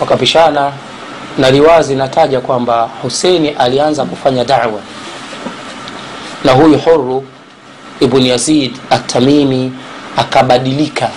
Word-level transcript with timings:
wakapishana 0.00 0.72
na 1.38 1.50
riwazi 1.50 1.94
nataja 1.94 2.40
kwamba 2.40 2.90
huseini 3.02 3.48
alianza 3.48 4.04
kufanya 4.04 4.44
dawa. 4.44 4.80
Na 6.44 6.52
huyu 6.52 6.78
huru 6.78 7.24
ibn 8.00 8.22
yazid 8.26 8.76
atamimi 8.90 9.72
akabadilika 10.16 11.10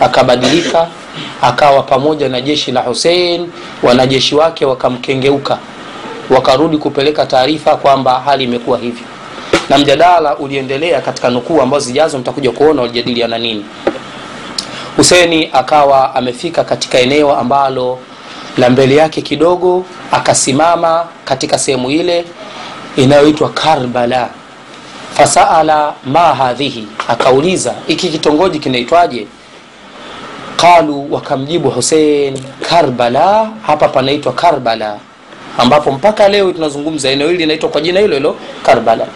akabadilika 0.00 0.88
akawa 1.42 1.82
pamoja 1.82 2.28
na 2.28 2.40
jeshi 2.40 2.72
la 2.72 2.80
husein 2.80 3.50
wanajeshi 3.82 4.34
wake 4.34 4.64
wakamkengeuka 4.64 5.58
wakarudi 6.30 6.78
kupeleka 6.78 7.26
taarifa 7.26 7.76
kwamba 7.76 8.20
hali 8.20 8.44
imekuwa 8.44 8.78
hivyo. 8.78 9.04
Na 9.68 9.78
mjadala 9.78 10.36
uliendelea 10.36 11.00
katika 11.00 11.30
nukuu 11.30 11.60
ambazo 11.62 11.84
zijazo 11.86 12.18
mtakuja 12.18 12.50
kuona 12.50 12.82
walijadiliana 12.82 13.38
nini 13.38 13.64
huseni 14.96 15.50
akawa 15.52 16.14
amefika 16.14 16.64
katika 16.64 16.98
eneo 16.98 17.36
ambalo 17.36 17.98
la 18.58 18.70
mbele 18.70 18.94
yake 18.96 19.22
kidogo 19.22 19.84
akasimama 20.12 21.04
katika 21.24 21.58
sehemu 21.58 21.90
ile 21.90 22.24
inayoitwa 22.96 23.48
karbala. 23.50 24.28
Fasaala 25.14 25.94
ma 26.04 26.34
hadhihi? 26.34 26.88
Akauliza 27.08 27.74
iki 27.88 28.08
kitongoji 28.08 28.58
kinaitwaje? 28.58 29.26
Qalu 30.56 31.12
wakamjibu 31.14 31.70
husein 31.70 32.42
karbala 32.70 33.50
hapa 33.66 33.88
panaitwa 33.88 34.32
karbala. 34.32 34.96
Ambapo 35.58 35.90
mpaka 35.92 36.28
leo 36.28 36.52
tunazungumza 36.52 37.10
eneo 37.10 37.26
hili 37.28 37.38
linaitwa 37.38 37.68
kwa 37.68 37.80
jina 37.80 38.00
hilo 38.00 38.14
hilo 38.16 38.36
karbala. 38.62 39.06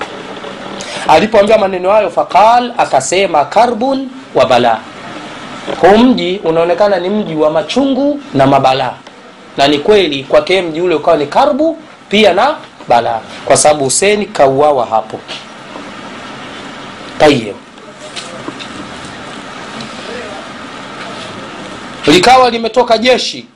Alipoambia 1.08 1.58
maneno 1.58 1.90
hayo 1.90 2.10
faqal 2.10 2.72
akasema 2.78 3.44
karbun 3.44 4.08
wa 4.34 4.46
balaa 4.46 4.78
huu 5.80 5.98
mji 5.98 6.40
unaonekana 6.44 6.98
ni 7.00 7.08
mji 7.10 7.34
wa 7.34 7.50
machungu 7.50 8.20
na 8.34 8.46
mabalaa 8.46 8.94
na 9.56 9.68
ni 9.68 9.78
kweli 9.78 10.24
kwake 10.24 10.62
mji 10.62 10.80
ule 10.80 10.94
ukawa 10.94 11.16
ni 11.16 11.26
karbu 11.26 11.78
pia 12.08 12.34
na 12.34 12.56
balaa 12.88 13.20
kwa 13.44 13.56
sababu 13.56 13.84
huseni 13.84 14.26
kauawa 14.26 14.86
hapo. 14.86 15.20
Tayeb 17.18 17.56
likawa 22.06 22.50
limetoka 22.50 22.98
jeshi 22.98 23.46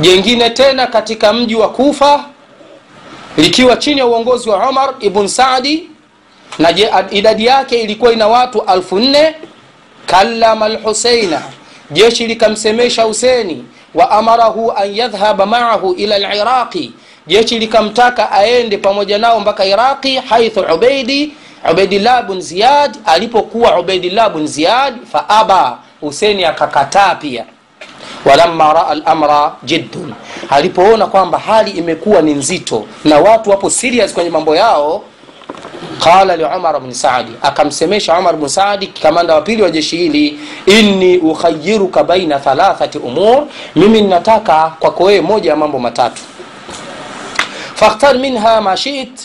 jengine 0.00 0.50
tena 0.50 0.86
katika 0.86 1.32
mji 1.32 1.54
wa 1.54 1.68
kufa 1.68 2.24
likiwa 3.36 3.76
chini 3.76 3.98
ya 3.98 4.06
uongozi 4.06 4.50
wa 4.50 4.70
umar 4.70 4.94
ibn 5.00 5.26
saadi 5.28 5.88
na 6.58 6.74
idadi 7.10 7.46
yake 7.46 7.80
ilikuwa 7.82 8.12
ina 8.12 8.28
watu 8.28 8.62
alfu 8.62 8.98
nne 8.98 9.34
kallama 10.06 10.68
lhuseina 10.68 11.42
jeshi 11.90 12.26
likamsemesha 12.26 13.02
huseni 13.02 13.64
wa 13.94 14.10
amarahu 14.10 14.72
an 14.72 14.94
yadhhaba 14.96 15.46
maahu 15.46 15.92
ila 15.92 16.18
liraqi 16.18 16.92
jeshi 17.26 17.58
likamtaka 17.58 18.30
aende 18.32 18.78
pamoja 18.78 19.18
nao 19.18 19.40
mpaka 19.40 19.64
iraqi 19.64 20.16
haithu 20.16 20.60
ubeidi 20.74 21.32
ubaidillah 21.70 22.22
bn 22.26 22.40
ziyad. 22.40 22.96
Alipokuwa 23.06 23.80
ubaidillah 23.80 24.30
bn 24.32 24.46
ziyad 24.46 24.94
faaba 25.12 25.78
huseni 26.00 26.44
akakataa 26.44 27.14
pia. 27.14 27.44
Walamma 28.24 28.72
raa 28.72 28.94
lamra 28.94 29.52
jiddun. 29.62 30.14
Alipoona 30.50 31.06
kwamba 31.06 31.38
hali 31.38 31.70
imekuwa 31.70 32.22
ni 32.22 32.34
nzito 32.34 32.86
na 33.04 33.18
watu 33.18 33.50
wapo 33.50 33.70
serious 33.70 34.12
kwenye 34.14 34.30
mambo 34.30 34.56
yao 34.56 35.02
qala 35.98 36.36
liumar 36.36 36.80
bni 36.80 36.94
sadi 36.94 37.32
akamsemesha 37.42 38.18
umar 38.18 38.36
bni 38.36 38.48
sadi 38.48 38.86
kamanda 38.86 39.34
wa 39.34 39.40
pili 39.42 39.62
wa 39.62 39.70
jeshi 39.70 39.96
hili 39.96 40.40
inni 40.66 41.18
ukhayiruka 41.18 42.04
baina 42.04 42.38
thalathati 42.38 42.98
umur 42.98 43.44
mimi 43.76 44.00
ninataka 44.00 44.72
kwako 44.80 45.04
wewe 45.04 45.20
moja 45.20 45.50
ya 45.50 45.56
mambo 45.56 45.78
matatu. 45.78 46.22
Fakhtar 47.74 48.18
minha 48.18 48.60
ma 48.60 48.76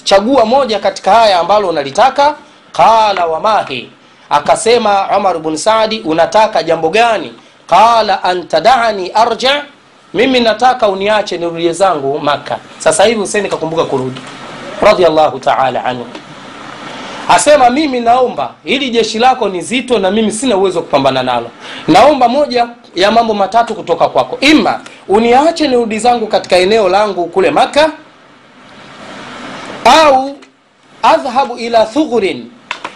chagua 0.03 0.45
moja 0.45 0.79
katika 0.79 1.11
haya 1.11 1.39
ambalo 1.39 1.67
unalitaka. 1.69 2.35
Qala 2.71 3.25
wamahi. 3.25 3.89
Akasema 4.29 5.17
umar 5.17 5.39
bni 5.39 5.57
Saadi, 5.57 5.99
unataka 5.99 6.63
jambo 6.63 6.89
gani? 6.89 7.33
Qala 7.67 8.23
antadani 8.23 9.09
arja 9.11 9.65
mimi 10.13 10.39
nataka 10.39 10.87
uniache 10.87 11.37
nirudie 11.37 11.73
zangu 11.73 12.19
maka 12.19 12.57
sasa 12.79 13.03
hivi 13.03 13.19
useni 13.21 13.49
kakumbuka 13.49 13.83
kurudi. 13.85 14.21
Radiallahu 14.81 15.39
taala 15.39 15.85
anhu 15.85 16.05
asema 17.29 17.69
mimi 17.69 17.99
naomba 17.99 18.53
hili 18.63 18.89
jeshi 18.89 19.19
lako 19.19 19.49
ni 19.49 19.61
zito 19.61 19.99
na 19.99 20.11
mimi 20.11 20.31
sina 20.31 20.57
uwezo 20.57 20.79
wa 20.79 20.85
kupambana 20.85 21.23
nalo. 21.23 21.49
Naomba 21.87 22.27
moja 22.29 22.67
ya 22.95 23.11
mambo 23.11 23.33
matatu 23.33 23.75
kutoka 23.75 24.07
kwako. 24.09 24.37
Ima 24.41 24.81
uniache 25.07 25.67
nirudi 25.67 25.99
zangu 25.99 26.27
katika 26.27 26.57
eneo 26.57 26.89
langu 26.89 27.25
kule 27.25 27.51
maka 27.51 27.91
au 29.85 30.37
adhhabu 31.03 31.57
ila 31.57 31.85
thughurin 31.85 32.51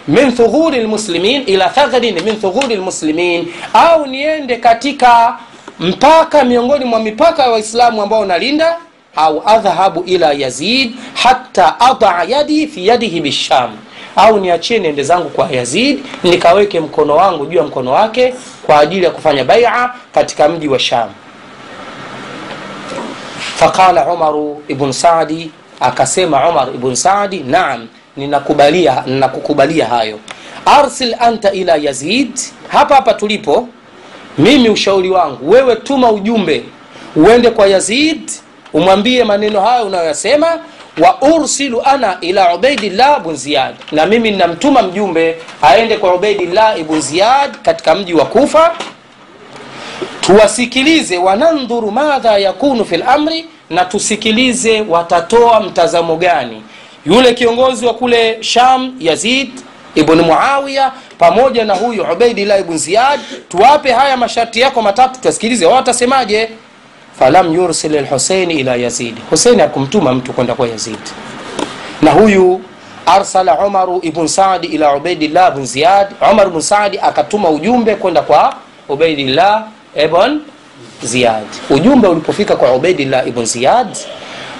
min 0.08 0.32
thughuri 0.32 0.80
lmuslimin 0.80 1.42
ila 1.46 1.68
thagrin 1.68 2.22
min 2.24 2.40
thughuri 2.40 2.76
lmuslimin 2.76 3.48
au 3.74 4.06
niende 4.06 4.56
katika 4.56 5.36
mpaka 5.80 6.44
miongoni 6.44 6.84
mwa 6.84 7.00
mipaka 7.00 7.42
ya 7.42 7.50
waislamu 7.50 8.02
ambao 8.02 8.24
nalinda 8.24 8.76
au 9.16 9.42
adhhabu 9.46 10.02
ila 10.06 10.32
yazid 10.32 10.94
hatta 11.14 11.80
adaa 11.80 12.24
yadi 12.28 12.66
fi 12.66 12.86
yadihi 12.86 13.20
bisham 13.20 13.70
au 14.16 14.38
niachie 14.40 14.78
niende 14.78 15.02
zangu 15.02 15.28
kwa 15.30 15.48
yazid 15.50 15.98
nikaweke 16.22 16.80
mkono 16.80 17.16
wangu 17.16 17.46
juu 17.46 17.58
ya 17.58 17.64
mkono 17.64 17.92
wake 17.92 18.34
kwa 18.66 18.78
ajili 18.78 19.04
ya 19.04 19.10
kufanya 19.10 19.44
baia 19.44 19.90
katika 20.14 20.48
mji 20.48 20.68
wa 20.68 20.78
sham. 20.78 21.08
Faqala 23.56 24.06
umaru 24.12 24.62
ibn 24.68 24.92
sadi 24.92 25.50
akasema 25.80 26.48
umar 26.48 26.68
ibn 26.74 26.94
sadi 26.94 27.38
naam 27.40 27.88
ninakubalia 28.16 29.02
ninakukubalia 29.06 29.86
hayo. 29.86 30.18
Arsil 30.66 31.16
anta 31.20 31.52
ila 31.52 31.76
yazid. 31.76 32.38
Hapa 32.68 32.94
hapa 32.94 33.14
tulipo 33.14 33.68
mimi 34.38 34.68
ushauri 34.68 35.10
wangu 35.10 35.50
wewe 35.50 35.76
tuma 35.76 36.10
ujumbe 36.12 36.64
uende 37.16 37.50
kwa 37.50 37.66
yazid 37.66 38.30
umwambie 38.72 39.24
maneno 39.24 39.60
hayo 39.60 39.86
unayoyasema 39.86 40.58
wa 40.98 41.22
ursilu 41.22 41.82
ana 41.84 42.18
ila 42.20 42.54
ubaidillah 42.54 43.20
bn 43.20 43.34
ziyad. 43.36 43.74
Na 43.92 44.06
mimi 44.06 44.30
ninamtuma 44.30 44.82
mjumbe 44.82 45.36
aende 45.62 45.96
kwa 45.96 46.14
ubaidillah 46.14 46.80
ibn 46.80 47.00
ziyad 47.00 47.50
katika 47.62 47.94
mji 47.94 48.14
wa 48.14 48.24
kufa. 48.24 48.74
Tuwasikilize 50.20 51.18
wanandhuru 51.18 51.90
madha 51.90 52.38
yakunu 52.38 52.84
fi 52.84 52.96
lamri 52.96 53.46
na 53.70 53.84
tusikilize 53.84 54.80
watatoa 54.88 55.60
mtazamo 55.60 56.16
gani. 56.16 56.62
Yule 57.06 57.34
kiongozi 57.34 57.86
wa 57.86 57.94
kule 57.94 58.38
sham 58.42 58.94
yazid 58.98 59.50
ibn 59.94 60.20
muawiya 60.20 60.92
pamoja 61.18 61.64
na 61.64 61.74
huyu 61.74 62.06
ubaidillah 62.12 62.60
ibn 62.60 62.76
ziyad 62.78 63.20
tuwape 63.48 63.92
haya 63.92 64.16
masharti 64.16 64.60
yako 64.60 64.82
matatu 64.82 65.20
tuwasikilize. 65.20 65.66
Wao 65.66 65.76
watasemaje 65.76 66.50
falam 67.18 67.54
yursil 67.54 67.92
lhuseini 68.02 68.54
ila 68.54 68.76
yazidi 68.76 69.20
huseini 69.30 69.62
akumtuma 69.62 70.14
mtu 70.14 70.32
kwenda 70.32 70.54
kwa 70.54 70.68
yazidi 70.68 70.98
na 72.02 72.10
huyu 72.10 72.60
arsala 73.06 73.58
umaru 73.58 73.98
ibn 74.02 74.26
sadi 74.26 74.66
ila 74.66 74.94
ubaidillah 74.96 75.54
bn 75.54 75.64
ziyad. 75.66 76.06
Umar 76.32 76.50
bn 76.50 76.60
sadi 76.60 76.98
akatuma 76.98 77.48
ujumbe 77.50 77.94
kwenda 77.94 78.22
kwa 78.22 78.54
ubaidillah 78.88 79.64
ibn 80.04 80.40
ziyad. 81.02 81.44
Ujumbe 81.70 82.08
ulipofika 82.08 82.56
kwa 82.56 82.74
ubaidillah 82.74 83.28
ibn 83.28 83.44
ziyad 83.44 83.88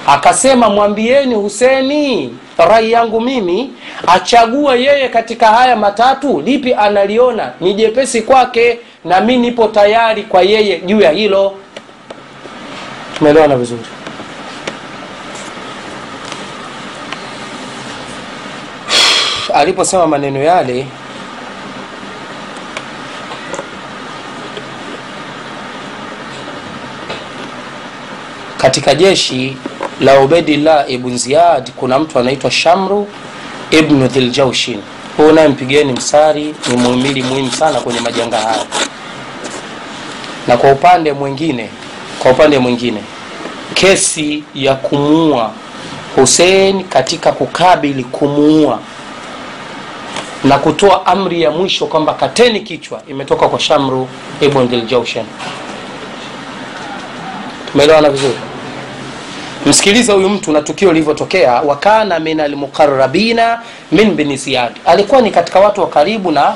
akasema 0.06 0.71
mwambieni 0.71 1.34
huseni 1.34 2.34
rai 2.59 2.93
yangu 2.93 3.21
mimi 3.21 3.71
achagua 4.06 4.77
yeye 4.77 5.09
katika 5.09 5.47
haya 5.47 5.77
matatu 5.77 6.41
lipi 6.41 6.75
analiona? 6.75 7.53
Ni 7.61 7.75
jepesi 7.75 8.22
kwake 8.22 8.78
na 9.05 9.21
mi 9.21 9.37
nipo 9.37 9.69
tayari 9.69 10.22
kwa 10.22 10.43
yeye 10.43 10.79
juu 10.81 11.00
ya 11.00 11.11
hilo 11.11 11.55
tumeelewana 13.20 13.56
vizuri. 13.56 13.82
Aliposema 19.55 20.06
maneno 20.06 20.43
yale 20.43 20.87
katika 28.56 28.94
jeshi 28.94 29.56
la 30.00 30.20
ubedillah 30.20 30.90
ibn 30.90 31.17
ziyad 31.19 31.70
kuna 31.76 31.99
mtu 31.99 32.19
anaitwa 32.19 32.50
shamru 32.50 33.08
ibnu 33.70 34.06
dhiljaushin 34.08 34.81
huyu 35.17 35.32
naye 35.32 35.49
mpigeni 35.49 35.93
msari 35.93 36.55
ni 36.70 36.76
muhimili 36.76 37.22
muhimu 37.22 37.52
sana 37.52 37.81
kwenye 37.81 38.00
majanga 38.00 38.38
haya. 38.38 38.64
Na 40.49 40.56
kwa 40.56 40.72
upande 40.72 41.12
mwingine 41.12 41.70
kwa 42.22 42.31
upande 42.31 42.58
mwingine 42.58 43.02
kesi 43.75 44.44
ya 44.55 44.75
kumuua 44.75 45.50
husein 46.17 46.84
katika 46.84 47.32
kukabili 47.32 48.05
kumuua 48.05 48.78
na 50.44 50.58
kutoa 50.58 51.06
amri 51.06 51.43
ya 51.43 51.50
mwisho 51.50 51.87
kwamba 51.87 52.14
kateni 52.14 52.61
kichwa 52.61 53.02
imetoka 53.08 53.49
kwa 53.49 53.61
shamru 53.61 54.08
ibn 54.40 54.67
dhiljaushin 54.69 55.25
tumeelewana 57.72 58.11
vizuri? 58.11 58.38
Msikilize 59.67 60.12
huyu 60.12 60.28
mtu 60.28 60.52
na 60.52 60.62
tukio 60.62 60.93
lilivyotokea. 60.93 61.52
Wakana 61.52 62.19
min 62.19 62.40
almuqarabina 62.40 63.61
min 63.93 64.14
bni 64.14 64.37
ziyad. 64.37 64.72
Alikuwa 64.87 65.20
ni 65.20 65.31
katika 65.31 65.61
watu 65.61 65.81
wa 65.81 65.87
karibu 65.88 66.31
na 66.32 66.55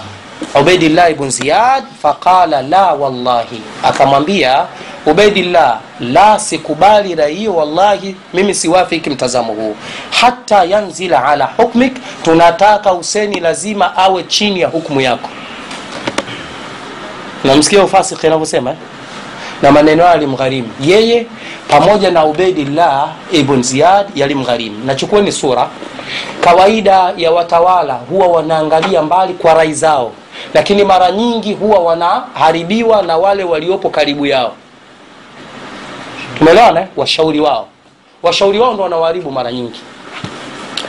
ubaidillah 0.61 1.11
ibn 1.11 1.31
ziyad 1.31 1.85
faqala 2.03 2.63
la 2.63 2.93
wallahi. 2.93 3.61
Akamwambia 3.83 4.65
ubaidillah 5.07 5.79
la 6.01 6.39
sikubali 6.39 7.15
rai 7.15 7.35
hiyo 7.35 7.57
wallahi 7.57 8.17
mimi 8.35 8.55
siwafiki 8.55 9.11
mtazamo 9.11 9.53
huu. 9.53 9.77
Hata 10.11 10.65
yanzila 10.65 11.25
ala 11.25 11.49
hukmik 11.57 11.97
tunataka 12.23 12.91
huseni 12.91 13.41
lazima 13.41 13.97
awe 13.97 14.23
chini 14.23 14.61
ya 14.61 14.69
hukumu 14.69 15.01
yako. 15.01 15.29
Namsikia 17.45 17.85
ufasiki 17.85 18.27
anavyosema 18.27 18.71
eh? 18.71 18.77
na 19.63 19.73
maneno 19.73 20.03
hayo 20.03 20.15
yalimgharimu. 20.15 20.69
Yeye 20.81 21.27
pamoja 21.69 22.11
na 22.11 22.25
ubeidillah 22.25 23.09
ibn 23.33 23.63
ziyad 23.63 24.07
yalimgharimu. 24.15 24.85
Nachukueni 24.85 25.33
sura. 25.33 25.69
Kawaida 26.41 27.13
ya 27.17 27.31
watawala 27.31 27.95
huwa 27.95 28.27
wanaangalia 28.27 29.03
mbali 29.03 29.35
kwa 29.35 29.55
rai 29.55 29.75
zao 29.75 30.13
lakini 30.55 30.85
mara 30.85 31.11
nyingi 31.11 31.55
huwa 31.55 31.79
wanaharibiwa 31.79 33.03
na 33.03 33.17
wale 33.17 33.45
waliopo 33.45 33.91
karibu 33.91 34.27
yao 34.27 34.53
tumeelewana 36.39 36.81
eh? 36.81 36.87
washauri 36.97 37.41
wao. 37.41 37.69
Washauri 38.23 38.59
wao 38.59 38.75
ndo 38.75 38.83
wanawaharibu 38.83 39.31
mara 39.31 39.53
nyingi. 39.53 39.81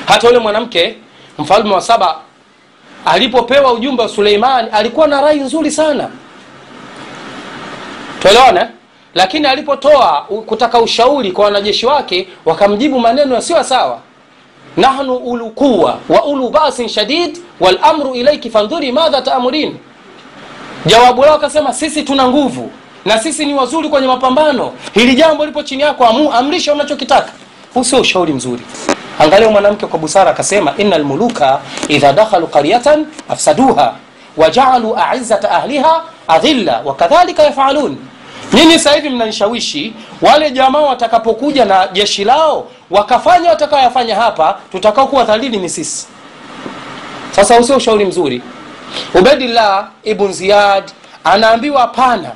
Hata 0.06 0.28
yule 0.28 0.40
mwanamke 0.40 0.96
mfalme 1.38 1.74
wa 1.74 1.82
saba 1.82 2.16
alipopewa 3.06 3.74
ujumbe 3.74 4.04
wa 4.04 4.10
suleimani 4.10 4.70
alikuwa 4.72 5.08
na 5.08 5.22
rai 5.22 5.40
nzuri 5.40 5.72
sana. 5.72 6.10
Tuelewana 8.20 8.70
lakini 9.14 9.48
alipotoa 9.48 10.22
kutaka 10.46 10.80
ushauri 10.80 11.32
kwa 11.32 11.46
wanajeshi 11.46 11.86
wake 11.86 12.28
wakamjibu 12.46 13.00
maneno 13.00 13.36
yasiyo 13.36 13.64
sawa. 13.64 14.00
Nahnu 14.78 15.16
ulukuwa 15.16 15.98
wa 16.10 16.26
ulu 16.26 16.50
basin 16.50 16.88
shadid 16.90 17.38
walamru 17.60 18.16
ilaiki 18.16 18.50
fandhuri 18.50 18.92
madha 18.92 19.22
taamurin 19.22 19.78
jawabu 20.86 21.22
lao 21.22 21.34
akasema 21.36 21.74
sisi 21.74 22.04
tuna 22.04 22.28
nguvu 22.28 22.72
na 23.06 23.20
sisi 23.20 23.46
ni 23.46 23.54
wazuri 23.54 23.90
kwenye 23.90 24.08
mapambano. 24.08 24.72
Hili 24.94 25.16
jambo 25.16 25.46
lipo 25.46 25.64
chini 25.64 25.84
yako 25.84 26.06
amu, 26.06 26.34
amrisha 26.34 26.74
unachokitaka. 26.74 27.32
Huu 27.74 27.84
sio 27.84 28.02
ushauri 28.02 28.34
mzuri. 28.34 28.62
Angalia 29.20 29.50
mwanamke 29.50 29.86
kwa 29.86 30.00
busara 30.00 30.32
akasema 30.32 30.74
ina 30.78 30.98
lmuluka 30.98 31.60
idha 31.88 32.14
dakhalu 32.14 32.48
qaryatan 32.48 33.06
afsaduha 33.30 33.94
wajaalu 34.38 34.98
aizata 34.98 35.52
ahliha 35.52 36.02
adhilla 36.28 36.82
wakadhalika 36.86 37.44
yafalun. 37.44 37.98
Nyinyi 38.54 38.78
hivi 38.96 39.10
mnanishawishi 39.10 39.94
wale 40.22 40.52
jamaa 40.52 40.80
watakapokuja 40.80 41.66
na 41.66 41.88
jeshi 41.88 42.24
lao 42.24 42.68
wakafanya 42.92 43.50
watakaoyafanya 43.50 44.16
hapa 44.16 44.58
tutakao 44.72 45.24
dhalili 45.24 45.58
ni 45.58 45.70
sisi. 45.70 46.08
Sasa 47.32 47.60
usio 47.60 47.78
ushauri 47.78 48.06
mzuri. 48.06 48.42
Ubedillah 49.14 49.88
ibn 50.04 50.32
ziyad 50.32 50.84
anaambiwa 51.24 51.82
hapana 51.82 52.32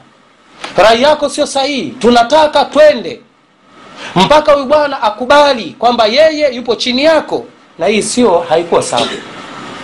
rai 0.77 1.01
yako 1.01 1.29
sio 1.29 1.45
sahihi. 1.45 1.89
Tunataka 1.89 2.65
twende 2.65 3.19
mpaka 4.15 4.51
huyu 4.53 4.65
bwana 4.65 5.01
akubali 5.01 5.75
kwamba 5.79 6.06
yeye 6.06 6.56
yupo 6.56 6.75
chini 6.75 7.03
yako. 7.03 7.45
Na 7.79 7.85
hii 7.88 8.01
sio 8.01 8.45
haikuwa 8.50 8.83
sawa. 8.83 9.07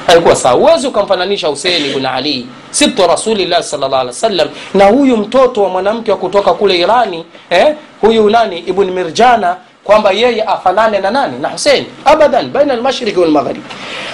Haikuwa 0.07 0.36
sawa. 0.36 0.56
Huwezi 0.56 0.88
ukamfananisha 0.88 1.48
husein 1.48 1.86
ibn 1.86 2.06
ali 2.06 2.48
sibtu 2.72 3.07
rasulillah 3.07 3.63
salllah 3.63 4.00
alih 4.00 4.07
wasallam. 4.07 4.48
Na 4.74 4.86
huyu 4.86 5.18
mtoto 5.18 5.63
wa 5.63 5.69
mwanamke 5.69 6.12
wa 6.12 6.18
kutoka 6.18 6.54
kule 6.54 6.78
irani 6.80 7.25
eh? 7.50 7.75
huyu 8.01 8.30
nani? 8.30 8.60
Ibn 8.60 8.92
mirjana 8.92 9.57
kwamba 9.83 10.12
yeye 10.12 10.44
afanane 10.44 11.00
na 11.00 11.12
nani? 11.12 11.39
Na 11.39 11.50
husein 11.50 11.86
abadan 12.06 12.50
baina 12.50 12.74
almashriki 12.74 13.19
walmaghrib 13.19 13.63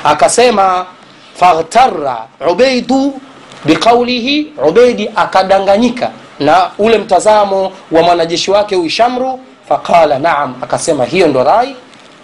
akasema 0.03 0.85
faghtara 1.35 2.27
ubaidu 2.51 3.21
biqaulihi 3.65 4.53
ubeidi 4.67 5.09
akadanganyika 5.15 6.11
na 6.41 6.69
ule 6.79 6.97
mtazamo 6.97 7.71
wa 7.91 8.01
mwanajeshi 8.03 8.51
wake 8.51 8.75
huyu 8.75 8.89
shamru 8.89 9.39
faqala 9.69 10.19
naam 10.19 10.55
akasema 10.61 11.05
hiyo 11.05 11.27
ndo 11.27 11.43
rai 11.43 11.75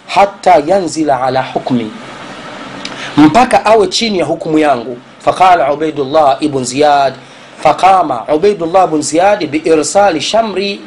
hata 0.06 0.62
yanzila 0.66 1.22
ala 1.22 1.42
hukmi 1.42 1.90
mpaka 3.16 3.64
awe 3.66 3.86
chini 3.86 4.18
ya 4.18 4.24
hukumu 4.24 4.58
yangu. 4.58 4.98
Faqala 5.24 5.72
ubaidullah 5.72 6.36
ibn 6.40 6.64
ziyad 6.64 7.14
faqama 7.62 8.24
ubaidullah 8.34 8.84
ibn 8.84 9.02
ziyad 9.02 9.46
biirsali 9.46 10.20
shamri 10.20 10.80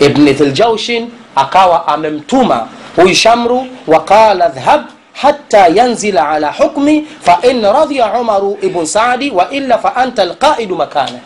ibni 0.00 0.32
dhiljaushin 0.32 1.10
akawa 1.36 1.88
amemtuma 1.88 2.68
huyu 2.96 3.14
shamru 3.14 3.66
waqala 3.86 4.48
dhhab 4.48 4.80
hata 5.12 5.68
yanzila 5.68 6.28
ala 6.28 6.52
hukmi 6.52 7.06
fain 7.20 7.62
radhiya 7.62 8.20
umaru 8.20 8.58
ibn 8.62 8.86
sadi 8.86 9.30
wailla 9.30 9.78
faanta 9.78 10.22
alqaidu 10.22 10.76
makana 10.76 11.18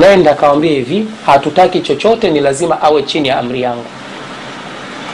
nenda 0.00 0.34
kawambia 0.34 0.70
hivi 0.72 1.06
hatutaki 1.26 1.80
chochote 1.80 2.30
ni 2.30 2.40
lazima 2.40 2.82
awe 2.82 3.02
chini 3.02 3.28
ya 3.28 3.38
amri 3.38 3.62
yangu. 3.62 3.84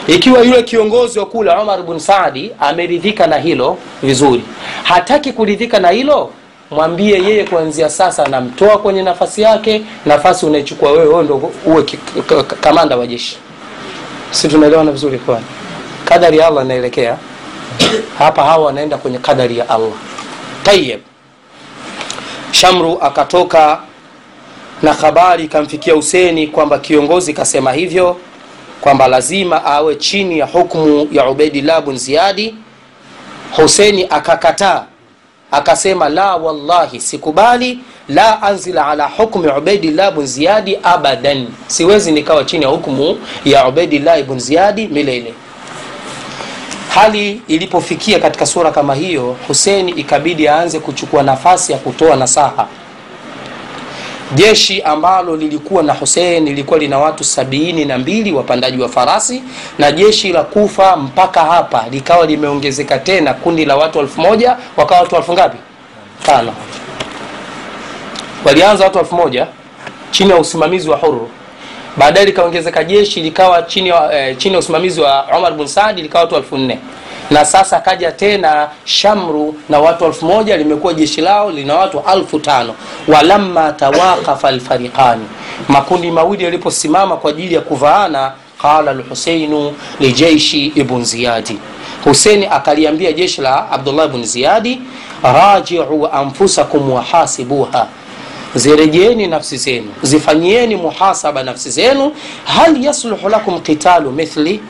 Ikiwa 0.07 0.41
yule 0.43 0.63
kiongozi 0.63 1.19
wa 1.19 1.27
kule 1.27 1.51
umar 1.63 1.83
bn 1.83 1.99
saadi 1.99 2.51
ameridhika 2.61 3.27
na 3.27 3.37
hilo 3.39 3.79
vizuri 4.03 4.43
hataki 4.83 5.33
kuridhika 5.33 5.79
na 5.81 5.91
hilo 5.91 6.31
mwambie 6.71 7.23
yeye 7.25 7.45
kuanzia 7.45 7.89
sasa 7.91 8.29
namtoa 8.29 8.79
kwenye 8.79 9.03
nafasi 9.03 9.43
yake 9.43 9.83
nafasi 10.07 10.47
unaichukua 10.47 10.93
wewe 10.93 11.23
ndo 11.25 11.51
uwe 11.67 11.83
kamanda 12.61 12.97
wa 12.97 13.07
jeshi. 13.07 13.39
Si 14.31 14.49
tunaelewana 14.49 14.93
vizuri 14.93 15.19
kwani 15.19 15.45
kadari 16.05 16.39
ya 16.39 16.47
allah 16.47 16.65
inaelekea. 16.65 17.17
Hapa 18.19 18.43
hawa 18.45 18.65
wanaenda 18.67 18.97
kwenye 18.97 19.19
kadari 19.19 19.59
ya 19.59 19.69
allah. 19.69 19.91
Tayeb 20.63 21.01
shamru 22.51 22.99
akatoka 23.01 23.79
na 24.83 24.93
habari 24.93 25.45
ikamfikia 25.45 25.95
huseni 25.95 26.47
kwamba 26.47 26.79
kiongozi 26.79 27.33
kasema 27.33 27.73
hivyo 27.73 28.17
kwamba 28.81 29.09
lazima 29.09 29.65
awe 29.65 29.95
chini 29.97 30.39
ya 30.39 30.47
hukmu 30.47 31.09
ya 31.13 31.31
ubaidillah 31.31 31.83
bn 31.83 31.97
ziyadi 31.97 32.55
huseni 33.57 34.07
akakataa 34.11 34.85
akasema 35.51 36.09
la 36.09 36.37
wallahi 36.37 37.01
sikubali. 37.01 37.79
La 38.09 38.43
anzila 38.43 38.87
ala 38.87 39.07
hukmi 39.09 39.49
ubaidillah 39.59 40.13
bn 40.15 40.27
ziyadi 40.27 40.79
abadan. 40.83 41.49
Siwezi 41.67 42.13
nikawa 42.13 42.45
chini 42.45 42.65
ya 42.65 42.71
hukmu 42.71 43.19
ya 43.45 43.69
ubaidillah 43.69 44.23
bn 44.23 44.39
ziyadi 44.39 44.87
milele. 44.89 45.35
Hali 46.89 47.43
ilipofikia 47.49 48.19
katika 48.19 48.47
sura 48.47 48.71
kama 48.71 48.95
hiyo 48.95 49.37
huseni 49.49 49.93
ikabidi 49.93 50.49
aanze 50.49 50.79
kuchukua 50.81 51.23
nafasi 51.23 51.73
ya 51.73 51.79
kutoa 51.79 52.17
nasaha 52.17 52.69
jeshi 54.35 54.83
ambalo 54.83 55.37
lilikuwa 55.37 55.83
na 55.83 55.93
husein 55.93 56.45
lilikuwa 56.45 56.79
lina 56.79 56.99
watu 56.99 57.25
sabini 57.25 57.85
na 57.85 57.99
mbili 57.99 58.33
wapandaji 58.33 58.83
wa 58.83 58.89
farasi 58.89 59.43
na 59.79 59.93
jeshi 59.93 60.33
la 60.33 60.43
kufa 60.43 60.97
mpaka 60.97 61.41
hapa 61.41 61.85
likawa 61.91 62.27
limeongezeka 62.27 62.99
tena 62.99 63.35
kundi 63.35 63.65
la 63.65 63.77
watu 63.77 64.01
elfu 64.01 64.21
moja 64.21 64.57
wakawa 64.77 65.01
watu 65.01 65.17
elfu 65.17 65.33
ngapi? 65.33 65.57
Tano. 66.27 66.55
Walianza 68.45 68.85
watu 68.85 68.99
elfu 68.99 69.15
moja 69.15 69.47
chini 70.11 70.31
ya 70.31 70.37
usimamizi 70.37 70.91
wa 70.91 70.97
huru 70.97 71.31
baadaye 71.97 72.27
likaongezeka 72.27 72.85
jeshi 72.85 73.21
likawa 73.21 73.63
chini 73.63 73.89
ya, 73.89 74.29
eh, 74.29 74.37
chini 74.37 74.53
ya 74.55 74.59
usimamizi 74.61 75.01
wa 75.01 75.23
Omar 75.37 75.53
bin 75.53 75.67
Saad 75.67 75.99
likawa 75.99 76.25
watu 76.25 76.37
elfu 76.37 76.59
nne 76.59 76.79
na 77.33 77.45
sasa 77.45 77.81
kaja 77.81 78.13
tena 78.13 78.69
shamru 78.85 79.55
na 79.69 79.81
watu 79.81 80.05
elfu 80.05 80.27
moja 80.27 80.57
limekuwa 80.57 80.95
jeshi 80.95 81.21
lao 81.21 81.51
lina 81.51 81.75
watu 81.77 82.01
alfu 82.07 82.39
tano. 82.41 82.75
Walamma 83.09 83.73
tawaqafa 83.73 84.49
alfariqani. 84.49 85.25
Makundi 85.69 86.11
mawili 86.11 86.45
yaliposimama 86.45 87.17
kwa 87.17 87.31
ajili 87.31 87.55
ya 87.55 87.61
kuvaana 87.61 88.33
qala 88.63 88.93
lhuseinu 88.93 89.73
lijeishi 90.01 90.67
ibn 90.67 91.05
ziyadi 91.05 91.59
Huseini 92.05 92.47
akaliambia 92.47 93.13
jeshi 93.13 93.41
la 93.41 93.71
abdullah 93.71 94.07
ibn 94.07 94.25
ziyadi 94.25 94.81
rajiu 95.23 96.09
anfusakum 96.13 96.93
wahasibuha 96.93 97.87
zirejeeni 98.55 99.27
nafsi 99.27 99.57
zenu. 99.57 99.93
Zifanyieni 100.03 100.77
muhasaba 100.77 101.43
nafsi 101.43 101.71
zenu. 101.71 102.13
Hal 102.45 102.85
yasluhu 102.85 103.29
lakum 103.29 103.61
qitalu 103.61 104.11
mithli? 104.13 104.61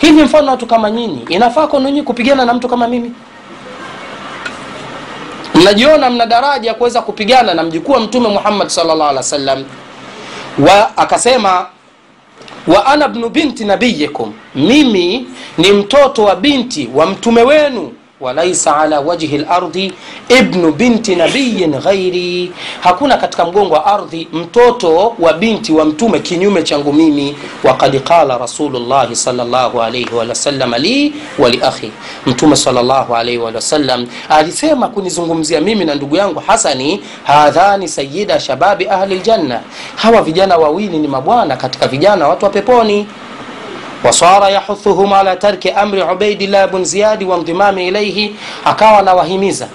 Hivi 0.00 0.22
mfano 0.22 0.50
watu 0.50 0.66
kama 0.66 0.90
nyinyi 0.90 1.24
inafaa 1.28 1.66
kwenu 1.66 2.02
kupigana 2.04 2.44
na 2.44 2.54
mtu 2.54 2.68
kama 2.68 2.88
mimi? 2.88 3.12
Mnajiona 5.54 6.10
mna 6.10 6.26
daraja 6.26 6.68
ya 6.68 6.74
kuweza 6.74 7.02
kupigana 7.02 7.54
na 7.54 7.62
mjukuu 7.62 7.92
wa 7.92 8.00
mtume 8.00 8.28
muhammad 8.28 8.68
salllah 8.68 9.08
alih 9.08 9.16
wa 9.16 9.22
sallam 9.22 9.64
wa 10.58 10.96
akasema 10.96 11.66
wa 12.66 12.86
ana 12.86 13.08
bnu 13.08 13.28
binti 13.28 13.64
nabiyikum. 13.64 14.32
Mimi 14.54 15.26
ni 15.58 15.72
mtoto 15.72 16.24
wa 16.24 16.36
binti 16.36 16.90
wa 16.94 17.06
mtume 17.06 17.42
wenu 17.42 17.92
walaisa 18.22 18.76
ala 18.76 19.00
wajhi 19.00 19.38
lardi 19.38 19.92
ibnu 20.28 20.72
binti 20.72 21.16
nabiyin 21.16 21.70
ghairi. 21.80 22.52
Hakuna 22.80 23.16
katika 23.16 23.44
mgongo 23.44 23.74
wa 23.74 23.86
ardhi 23.86 24.28
mtoto 24.32 25.14
wa 25.18 25.32
binti 25.32 25.72
wa 25.72 25.84
mtume 25.84 26.18
kinyume 26.18 26.62
changu 26.62 26.92
mimi. 26.92 27.36
Wakad 27.64 28.00
qala 28.00 28.38
rasulullahi 28.38 29.16
salllahu 29.16 29.82
alaihi 29.82 30.14
wasalama 30.14 30.78
li 30.78 31.14
waliakhi 31.38 31.92
mtume 32.26 32.56
wasallam 33.72 34.06
alisema 34.28 34.88
kunizungumzia 34.88 35.60
mimi 35.60 35.84
na 35.84 35.94
ndugu 35.94 36.16
yangu 36.16 36.42
hasani 36.46 37.00
hadhani 37.24 37.88
sayida 37.88 38.40
shababi 38.40 38.88
ahli 38.88 39.14
ljanna 39.14 39.60
hawa 39.96 40.22
vijana 40.22 40.56
wawili 40.56 40.98
ni 40.98 41.08
mabwana 41.08 41.56
katika 41.56 41.86
vijana 41.88 42.28
watu 42.28 42.44
wa 42.44 42.50
peponi 42.50 43.06
wasara 44.04 44.50
yahuthuhum 44.50 45.12
ala 45.12 45.36
tarki 45.36 45.70
amri 45.70 46.02
ubaidillah 46.02 46.68
bn 46.70 46.84
ziyadi 46.84 47.24
wandimami 47.24 47.88
ilaihi 47.88 48.36
akawa 48.64 48.98
anawahimiza 48.98 49.68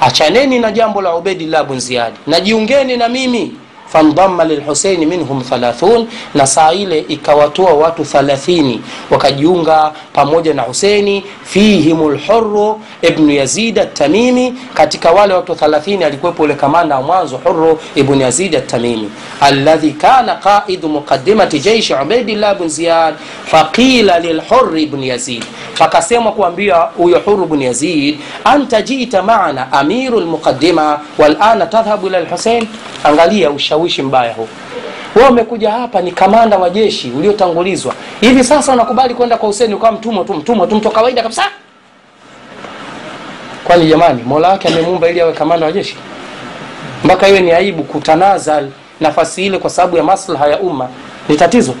achaneni 0.00 0.58
na 0.58 0.70
jambo 0.72 1.02
la 1.02 1.14
ubaidillah 1.16 1.64
bn 1.64 1.78
ziyadi 1.80 2.16
najiungeni 2.26 2.96
na 2.96 3.08
mimi 3.08 3.52
fandama 3.92 4.44
lilhuseini 4.44 5.06
minhum 5.06 5.40
30 5.50 6.04
na 6.34 6.46
saa 6.46 6.72
ile 6.72 6.98
ikawatoa 6.98 7.72
watu 7.72 8.02
30 8.02 8.78
wakajiunga 9.10 9.92
pamoja 10.12 10.54
na 10.54 10.62
huseini 10.62 11.24
fihim 11.44 12.08
lhuru 12.10 12.80
ibnu 13.02 13.32
yazid 13.32 13.78
atamimi 13.78 14.54
katika 14.74 15.10
wale 15.10 15.34
watu 15.34 15.52
30 15.52 16.04
alikuwepo 16.04 16.42
ule 16.42 16.54
kamanda 16.54 16.96
wa 16.96 17.02
mwanzo 17.02 17.36
huru 17.36 17.78
ibnu 17.94 18.20
yazid 18.20 18.56
atamimi 18.56 19.10
alladhi 19.40 19.90
kana 19.90 20.34
qaidu 20.34 20.88
muqadimati 20.88 21.58
jeishi 21.60 21.94
ubaidillah 21.94 22.54
bn 22.58 22.68
ziyad 22.68 23.14
faqila 23.44 24.18
lilhuri 24.18 24.82
ibn 24.82 25.02
yazid 25.04 25.44
fakasemwa 25.74 26.32
kuambia 26.32 26.76
huyo 26.76 27.18
huru 27.18 27.46
bn 27.46 27.62
yazid 27.62 28.18
anta 28.44 28.82
jita 28.82 29.22
maana 29.22 29.72
amiru 29.72 30.20
lmuqadima 30.20 31.00
walana 31.18 31.66
tadhhabu 31.66 32.06
ila 32.06 32.20
lhusein 32.20 32.66
angalia 33.04 33.50
ushawishi 33.80 34.02
mbaya 34.02 34.32
huu. 34.34 34.48
Wewe 35.14 35.28
umekuja 35.28 35.70
hapa 35.70 36.00
ni 36.00 36.12
kamanda 36.12 36.58
wa 36.58 36.70
jeshi 36.70 37.10
uliotangulizwa. 37.10 37.94
Hivi 38.20 38.44
sasa 38.44 38.72
unakubali 38.72 39.14
kwenda 39.14 39.36
kwa 39.36 39.46
huseni 39.46 39.74
ukawa 39.74 39.92
mtumwa 39.92 40.24
tu 40.24 40.34
mtumwa 40.34 40.66
tu 40.66 40.76
mtu 40.76 40.90
kawaida 40.90 41.22
kabisa? 41.22 41.42
Kwani 43.64 43.86
jamani 43.86 44.22
mola 44.22 44.48
wake 44.48 44.68
amemuumba 44.68 45.08
ili 45.08 45.20
awe 45.20 45.32
kamanda 45.32 45.66
wa 45.66 45.72
jeshi? 45.72 45.96
Mpaka 47.04 47.28
iwe 47.28 47.40
ni 47.40 47.52
aibu 47.52 47.82
kutanazal 47.82 48.68
nafasi 49.00 49.46
ile 49.46 49.58
kwa 49.58 49.70
sababu 49.70 49.96
ya 49.96 50.02
maslaha 50.02 50.48
ya 50.48 50.58
umma. 50.60 50.88
Ni 51.28 51.36
tatizo. 51.36 51.74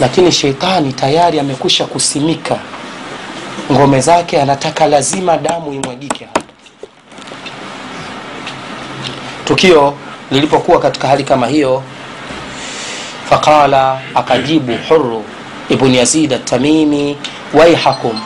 Lakini 0.00 0.32
sheitani 0.32 0.92
tayari 0.92 1.40
amekwisha 1.40 1.84
kusimika. 1.84 2.56
Ngome 3.72 4.00
zake 4.00 4.40
anataka 4.42 4.86
lazima 4.86 5.36
damu 5.36 5.72
imwagike 5.72 6.24
hapa. 6.24 6.40
Tukio 9.44 9.94
lilipokuwa 10.30 10.80
katika 10.80 11.08
hali 11.08 11.24
kama 11.24 11.46
hiyo 11.46 11.82
faqala 13.30 14.00
akajibu 14.14 14.78
huru 14.88 15.24
ibn 15.68 15.94
yazid 15.94 16.32
atamimi 16.32 17.16
waihakum 17.54 18.20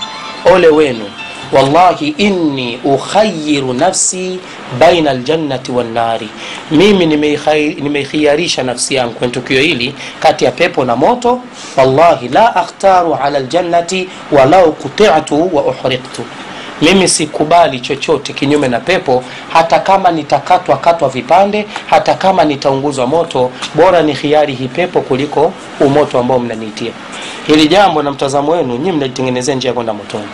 ole 0.54 0.68
wenu 0.68 1.04
wallahi 1.52 2.08
inni 2.08 2.80
ukhayiru 2.84 3.72
nafsi 3.72 4.38
baina 4.78 5.10
aljannati 5.10 5.72
wannari 5.72 6.28
mimi 6.70 7.06
nimeikhiyarisha 7.80 8.62
nafsi 8.62 8.94
yangu 8.94 9.12
kwenye 9.14 9.32
tukio 9.34 9.60
hili 9.60 9.94
kati 10.20 10.44
ya 10.44 10.50
pepo 10.50 10.84
na 10.84 10.96
moto 10.96 11.40
wallahi 11.76 12.28
la 12.28 12.56
akhtaru 12.56 13.14
ala 13.14 13.40
ljannati 13.40 14.08
walau 14.32 14.72
kutitu 14.72 15.56
wa 15.56 15.62
uhriqtu 15.62 16.22
mimi 16.82 17.08
sikubali 17.08 17.80
chochote 17.80 18.32
kinyume 18.32 18.68
na 18.68 18.80
pepo. 18.80 19.24
Hata 19.52 19.78
kama 19.78 20.10
nitakatwa 20.10 20.76
katwa 20.76 21.08
vipande 21.08 21.66
hata 21.86 22.14
kama 22.14 22.44
nitaunguzwa 22.44 23.06
moto 23.06 23.50
bora 23.74 24.02
ni 24.02 24.14
khiari 24.14 24.54
hii 24.54 24.68
pepo 24.68 25.00
kuliko 25.00 25.52
umoto 25.80 26.18
ambao 26.18 26.38
mnaniitia. 26.38 26.92
Hili 27.46 27.68
jambo 27.68 28.02
na 28.02 28.10
mtazamo 28.10 28.52
wenu 28.52 28.76
nyii 28.76 28.92
mnalitengenezea 28.92 29.54
njia 29.54 29.68
ya 29.68 29.74
kwenda 29.74 29.92
motoni 29.92 30.28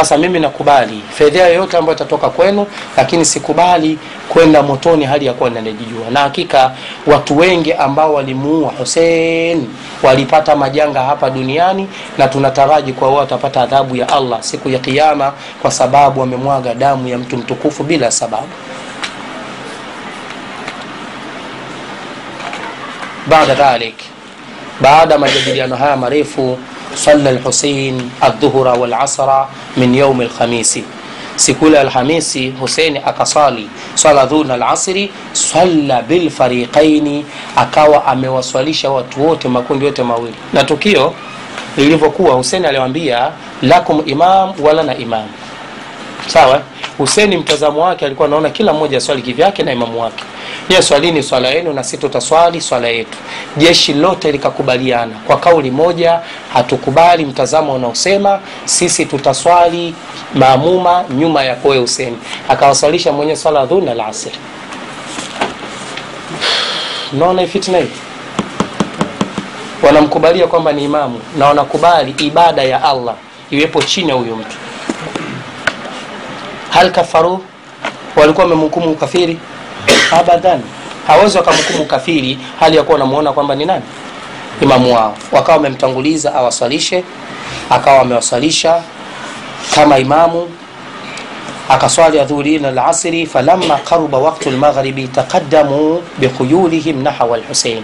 sasa 0.00 0.16
mimi 0.18 0.40
nakubali. 0.40 1.02
Fedhea 1.14 1.48
yoyote 1.48 1.76
ambayo 1.76 1.96
itatoka 1.96 2.30
kwenu 2.30 2.66
lakini 2.96 3.24
sikubali 3.24 3.98
kwenda 4.28 4.62
motoni 4.62 5.04
hali 5.04 5.26
ya 5.26 5.32
kuwa 5.32 5.50
nanajijua 5.50 6.10
na 6.10 6.20
hakika 6.20 6.72
watu 7.06 7.38
wengi 7.38 7.72
ambao 7.72 8.14
walimuua 8.14 8.72
husein 8.78 9.68
walipata 10.02 10.56
majanga 10.56 11.02
hapa 11.02 11.30
duniani 11.30 11.88
na 12.18 12.28
tunataraji 12.28 12.92
kwa 12.92 13.08
wao 13.08 13.16
watapata 13.16 13.62
adhabu 13.62 13.96
ya 13.96 14.08
allah 14.08 14.42
siku 14.42 14.68
ya 14.68 14.78
kiama 14.78 15.32
kwa 15.62 15.70
sababu 15.70 16.20
wamemwaga 16.20 16.74
damu 16.74 17.08
ya 17.08 17.18
mtu 17.18 17.36
mtukufu 17.36 17.82
bila 17.84 18.10
sababu. 18.10 18.48
Baada 23.26 23.54
dhalik 23.54 23.94
baada 24.80 25.14
ya 25.14 25.20
majadiliano 25.20 25.76
haya 25.76 25.96
marefu 25.96 26.58
salla 26.94 27.30
Alhusein 27.30 28.10
aldhuhra 28.20 28.72
walasra 28.72 29.46
min 29.76 29.94
yaumi 29.94 30.24
lkhamisi, 30.24 30.84
siku 31.36 31.66
ile 31.66 31.78
Alhamisi 31.80 32.50
Huseini 32.50 33.00
akasali 33.06 33.68
swala 33.94 34.26
dhuhuri 34.26 34.48
na 34.48 34.54
alasri, 34.54 35.10
salla 35.32 36.02
bilfariqaini, 36.02 37.24
akawa 37.56 38.04
amewaswalisha 38.06 38.90
watu 38.90 39.28
wote, 39.28 39.48
makundi 39.48 39.84
yote 39.84 40.02
mawili. 40.02 40.34
Na 40.52 40.64
tukio 40.64 41.14
lilivyokuwa, 41.76 42.34
Huseini 42.34 42.66
aliwaambia 42.66 43.30
lakum 43.62 44.02
imam 44.06 44.52
wala 44.62 44.82
na 44.82 44.96
imam 44.96 45.26
sawa. 46.26 46.62
Huseini 46.98 47.36
mtazamo 47.36 47.80
wake 47.84 48.06
alikuwa 48.06 48.28
anaona 48.28 48.50
kila 48.50 48.72
mmoja 48.72 49.00
swali 49.00 49.34
na 49.64 49.72
imamu 49.72 50.02
wake 50.02 50.24
ye 50.70 50.82
swalini 50.82 51.22
swala 51.22 51.48
yenu 51.48 51.72
na 51.72 51.84
si 51.84 51.98
tutaswali 51.98 52.60
swala 52.60 52.88
yetu. 52.88 53.18
Jeshi 53.56 53.92
lote 53.92 54.32
likakubaliana. 54.32 55.14
Kwa 55.26 55.36
kauli 55.36 55.70
moja 55.70 56.20
hatukubali 56.52 57.24
mtazamo 57.24 57.74
unaosema 57.74 58.40
sisi 58.64 59.06
tutaswali 59.06 59.94
maamuma 60.34 61.04
nyuma 61.16 61.42
ya 61.44 61.54
koe 61.56 61.78
useni 61.78 62.18
akawaswalisha 62.48 63.12
mwenye 63.12 63.36
swala 63.36 63.66
dhuna 63.66 63.84
na 63.86 63.94
lasiri 63.94 64.36
naona 67.12 67.46
fitna 67.46 67.78
hii? 67.78 67.90
Wanamkubalia 69.82 70.46
kwamba 70.46 70.72
ni 70.72 70.84
imamu 70.84 71.20
na 71.38 71.46
wanakubali 71.46 72.14
ibada 72.18 72.62
ya 72.62 72.84
allah 72.84 73.14
iwepo 73.50 73.82
chini 73.82 74.08
ya 74.08 74.14
huyu 74.14 74.36
mtu. 74.36 74.56
Hal 76.70 76.90
kafaru? 76.92 77.44
Walikuwa 78.16 78.44
wamemhukumu 78.44 78.90
ukafiri 78.90 79.38
abadan. 80.12 80.60
Hawezi 81.06 81.36
wakamhukumu 81.38 81.84
kafiri 81.84 82.38
hali 82.60 82.76
ya 82.76 82.82
kuwa 82.82 82.94
wanamuona 82.94 83.32
kwamba 83.32 83.54
ni 83.54 83.64
nani? 83.64 83.82
Imamu 84.60 84.94
wao. 84.94 85.16
Wakawa 85.32 85.56
wamemtanguliza 85.56 86.34
awaswalishe 86.34 87.04
akawa 87.70 87.98
wamewaswalisha 87.98 88.82
kama 89.74 89.98
imamu 89.98 90.48
akaswali 91.70 92.20
adhuhuri 92.20 92.58
na 92.58 92.68
alasri 92.68 93.26
falamma 93.26 93.76
qaruba 93.76 94.18
waktu 94.18 94.50
lmaghribi 94.50 95.08
taqaddamu 95.08 96.02
bikhuyulihim 96.18 97.02
nahawa 97.02 97.38
lhusein 97.38 97.82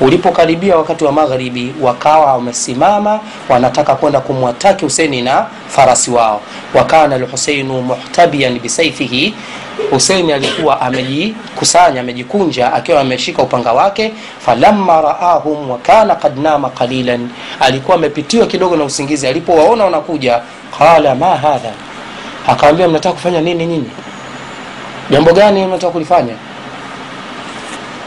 ulipokaribia 0.00 0.76
wakati 0.76 1.04
wa 1.04 1.12
magharibi 1.12 1.74
wakawa 1.80 2.32
wamesimama 2.32 3.20
wanataka 3.48 3.94
kwenda 3.94 4.20
kumwataki 4.20 4.84
huseini 4.84 5.22
na 5.22 5.46
farasi 5.68 6.10
wao. 6.10 6.40
Wakana 6.74 7.18
lhuseinu 7.18 7.82
muhtabian 7.82 8.58
bisaifihi 8.58 9.34
huseini 9.90 10.32
alikuwa 10.32 10.80
amejikusanya 10.80 12.00
amejikunja 12.00 12.72
akiwa 12.72 13.00
ameshika 13.00 13.42
upanga 13.42 13.72
wake. 13.72 14.12
Falamma 14.38 15.00
raahum 15.00 15.70
wakana 15.70 16.14
kad 16.14 16.38
nama 16.38 16.70
qalilan 16.70 17.28
alikuwa 17.60 17.96
amepitiwa 17.96 18.46
kidogo 18.46 18.76
na 18.76 18.84
usingizi. 18.84 19.26
Alipowaona 19.26 19.84
wanakuja 19.84 20.40
qala 20.78 21.14
ma 21.14 21.36
hadha 21.36 21.72
akawambia 22.48 22.88
mnataka 22.88 23.12
kufanya 23.14 23.40
nini 23.40 23.66
nyinyi? 23.66 23.90
Jambo 25.10 25.32
gani 25.32 25.66
mnataka 25.66 25.92
kulifanya? 25.92 26.34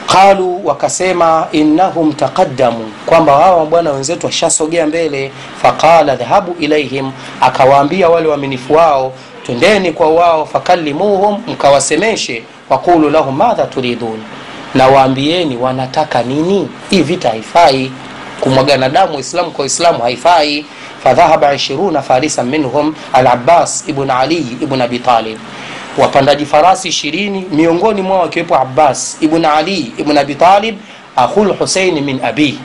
Qalu 0.07 0.61
wakasema 0.67 1.47
innahum 1.51 2.13
taqaddamu 2.13 2.91
kwamba 3.05 3.33
hawa 3.33 3.65
bwana 3.65 3.91
wenzetu 3.91 4.25
washasogea 4.25 4.87
mbele. 4.87 5.31
Faqala 5.61 6.15
dhahabu 6.15 6.55
ilaihim. 6.59 7.11
Akawaambia 7.41 8.09
wale 8.09 8.27
waaminifu 8.27 8.73
wao 8.73 9.13
twendeni 9.45 9.91
kwa 9.91 10.09
wao 10.09 10.45
fakallimuhum 10.45 11.43
mkawasemeshe. 11.47 12.43
Waqulu 12.69 13.09
lahum 13.09 13.35
madha 13.35 13.65
turidun? 13.65 14.19
Na 14.75 14.87
waambieni 14.87 15.57
wanataka 15.57 16.23
nini? 16.23 16.69
Hii 16.89 17.01
vita 17.01 17.29
haifai. 17.29 17.91
Kumwagana 18.41 18.89
damu 18.89 19.13
waislamu 19.15 19.51
kwa 19.51 19.61
waislamu 19.63 19.99
haifai 20.03 20.65
fadhahaba 21.03 21.53
20 21.53 22.01
farisan 22.01 22.45
minhum 22.47 22.95
al-abbas 23.13 23.83
ibn 23.87 24.09
ali 24.11 24.57
ibn 24.61 24.81
abi 24.81 24.99
talib 24.99 25.37
wapandaji 25.97 26.45
farasi 26.45 26.87
ishirini 26.87 27.45
miongoni 27.51 28.01
mwao 28.01 28.23
akiwepo 28.23 28.55
abbas 28.55 29.17
ibn 29.21 29.45
ali 29.45 29.93
ibn 29.97 30.17
abi 30.17 30.35
talib 30.35 30.75
akhul 31.15 31.53
husein 31.57 32.01
min 32.03 32.19
abi 32.23 32.59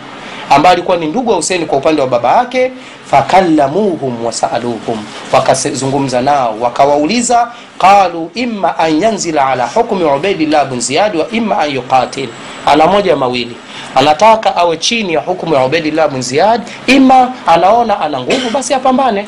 ambaye 0.51 0.73
alikuwa 0.73 0.97
ni 0.97 1.07
ndugu 1.07 1.31
wa 1.31 1.37
huseini 1.37 1.67
kwa 1.67 1.79
upande 1.79 2.03
wa 2.03 2.09
baba 2.09 2.37
yake 2.37 2.73
fakallamuhum 3.15 4.25
wasaluhum 4.27 4.99
wakazungumza 5.33 6.21
nao 6.23 6.57
wakawauliza 6.61 7.49
qalu 7.79 8.31
imma 8.35 8.79
an 8.79 9.03
yanzila 9.03 9.47
ala 9.47 9.67
hukmi 9.67 10.05
ubaidillah 10.05 10.67
bn 10.67 10.81
ziyad 10.81 11.17
wa 11.17 11.27
imma 11.31 11.59
an 11.59 11.71
yuqatil. 11.71 12.29
Ana 12.67 12.87
moja 12.87 13.17
mawili. 13.17 13.57
Anataka 13.95 14.57
awe 14.57 14.77
chini 14.77 15.13
ya 15.15 15.21
hukumu 15.21 15.55
ya 15.55 15.65
ubaidillah 15.65 16.09
bn 16.09 16.23
ziyad 16.23 16.63
ima 16.87 17.33
anaona 17.47 18.01
ana 18.01 18.21
nguvu 18.21 18.51
basi 18.51 18.75
apambane 18.75 19.27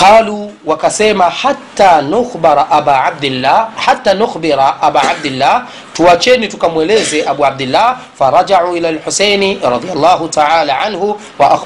qalu 0.00 0.52
wakasema 0.66 1.24
hata 1.30 2.02
nukhbara 2.02 2.70
aba 2.70 3.04
abdillah 3.04 3.68
hata 3.76 4.14
nukhbira 4.14 4.82
aba 4.82 5.02
abdillah 5.02 5.66
tuacheni 5.92 6.48
tukamweleze 6.48 7.24
abu 7.28 7.46
abdillah 7.46 7.96
farajau 8.18 8.76
ila 8.76 8.92
lhuseini 8.92 9.58
radiallahu 9.70 10.28
taala 10.28 10.78
anhu 10.78 11.20
wa 11.38 11.60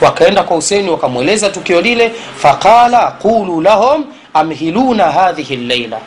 wakaenda 0.00 0.42
kwa 0.42 0.56
huseini 0.56 0.90
wakamweleza 0.90 1.50
tukio 1.50 1.80
lile 1.80 2.12
faqala 2.36 3.10
qulu 3.22 3.60
lahum 3.60 4.04
amhiluna 4.34 5.04
hadhihi 5.12 5.56
llaila 5.56 5.98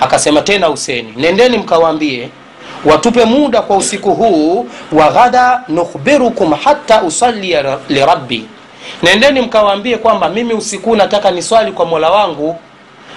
akasema 0.00 0.42
tena 0.42 0.66
huseini 0.66 1.12
nendeni 1.16 1.58
mkawaambie 1.58 2.28
watupe 2.84 3.24
muda 3.24 3.62
kwa 3.62 3.76
usiku 3.76 4.14
huu 4.14 4.66
wa 4.92 5.10
ghada 5.10 5.62
nukhbirukum 5.68 6.52
hata 6.52 7.02
usalia 7.02 7.78
lirabbi 7.88 8.46
nendeni 9.02 9.40
mkawaambie 9.40 9.96
kwamba 9.98 10.28
mimi 10.28 10.54
usiku 10.54 10.96
nataka 10.96 11.30
niswali 11.30 11.72
kwa 11.72 11.86
mola 11.86 12.10
wangu. 12.10 12.56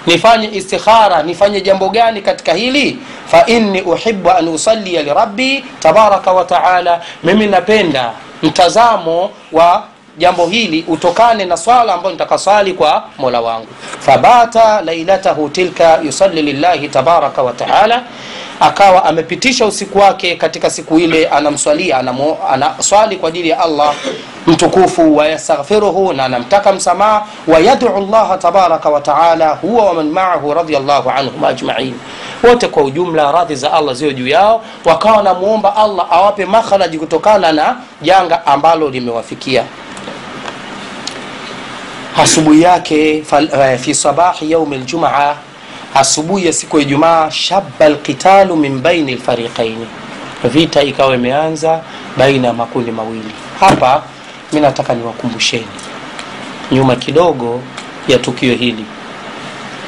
Nifanye 0.05 0.49
istikhara 0.53 1.23
nifanye 1.23 1.61
jambo 1.61 1.89
gani 1.89 2.21
katika 2.21 2.53
hili? 2.53 2.97
Fa 3.27 3.45
inni 3.45 3.81
uhibu 3.81 4.31
an 4.31 4.47
usalia 4.47 5.01
lirabbi 5.03 5.65
tabaraka 5.79 6.31
wa 6.31 6.43
taala. 6.45 7.01
Mimi 7.23 7.47
napenda 7.47 8.11
mtazamo 8.43 9.29
wa 9.51 9.83
jambo 10.17 10.45
hili 10.47 10.85
utokane 10.87 11.45
na 11.45 11.57
swala 11.57 11.93
ambayo 11.93 12.11
nitakaswali 12.11 12.73
kwa 12.73 13.03
mola 13.17 13.41
wangu. 13.41 13.67
Fabata 13.99 14.81
lailatahu 14.81 15.49
tilka 15.49 15.99
yusali 16.03 16.41
lillahi 16.41 16.87
tabaraka 16.89 17.41
wa 17.43 17.53
taala 17.53 18.03
akawa 18.61 19.05
amepitisha 19.05 19.65
usiku 19.65 19.97
wake 19.99 20.35
katika 20.35 20.69
siku 20.69 20.99
ile 20.99 21.27
anamswalia 21.27 21.97
anaswali 22.49 23.15
kwa 23.15 23.29
ajili 23.29 23.49
ya 23.49 23.59
allah 23.59 23.93
mtukufu 24.47 25.17
wayastaghfiruhu 25.17 26.13
na 26.13 26.25
anamtaka 26.25 26.71
msamaha 26.73 27.25
wayadu 27.47 27.87
llaha 28.11 28.37
tabaraka 28.37 28.89
wataala 28.89 29.49
huwa 29.49 29.85
waman 29.85 30.09
maahu 30.09 30.53
radiallahu 30.53 31.09
anhum 31.09 31.43
ajmain. 31.43 31.93
Wote 32.43 32.67
kwa 32.67 32.83
ujumla 32.83 33.31
radhi 33.31 33.55
za 33.55 33.73
allah 33.73 33.95
zio 33.95 34.11
juu 34.13 34.27
yao. 34.27 34.61
Wakawa 34.85 35.17
wanamwomba 35.17 35.75
allah 35.75 36.07
awape 36.11 36.45
makhraji 36.45 36.99
kutokana 36.99 37.51
na 37.51 37.75
janga 38.01 38.45
ambalo 38.45 38.89
limewafikia. 38.89 39.63
Asubuhi 42.21 42.61
yake 42.61 43.23
fi 43.79 43.95
sabahi 43.95 44.51
yaumi 44.51 44.77
ljumaa 44.77 45.35
asubuhi 45.95 46.45
ya 46.45 46.53
siku 46.53 46.77
ya 46.77 46.83
ijumaa 46.83 47.29
shaba 47.31 47.89
lqitalu 47.89 48.55
min 48.55 48.79
baini 48.81 49.15
lfariqaini 49.15 49.87
vita 50.43 50.83
ikawa 50.83 51.15
imeanza 51.15 51.79
baina 52.17 52.47
ya 52.47 52.53
makundi 52.53 52.91
mawili. 52.91 53.31
Hapa 53.59 54.03
mi 54.53 54.59
nataka 54.59 54.93
niwakumbusheni 54.95 55.67
nyuma 56.71 56.95
kidogo 56.95 57.61
ya 58.07 58.17
tukio 58.17 58.55
hili. 58.55 58.85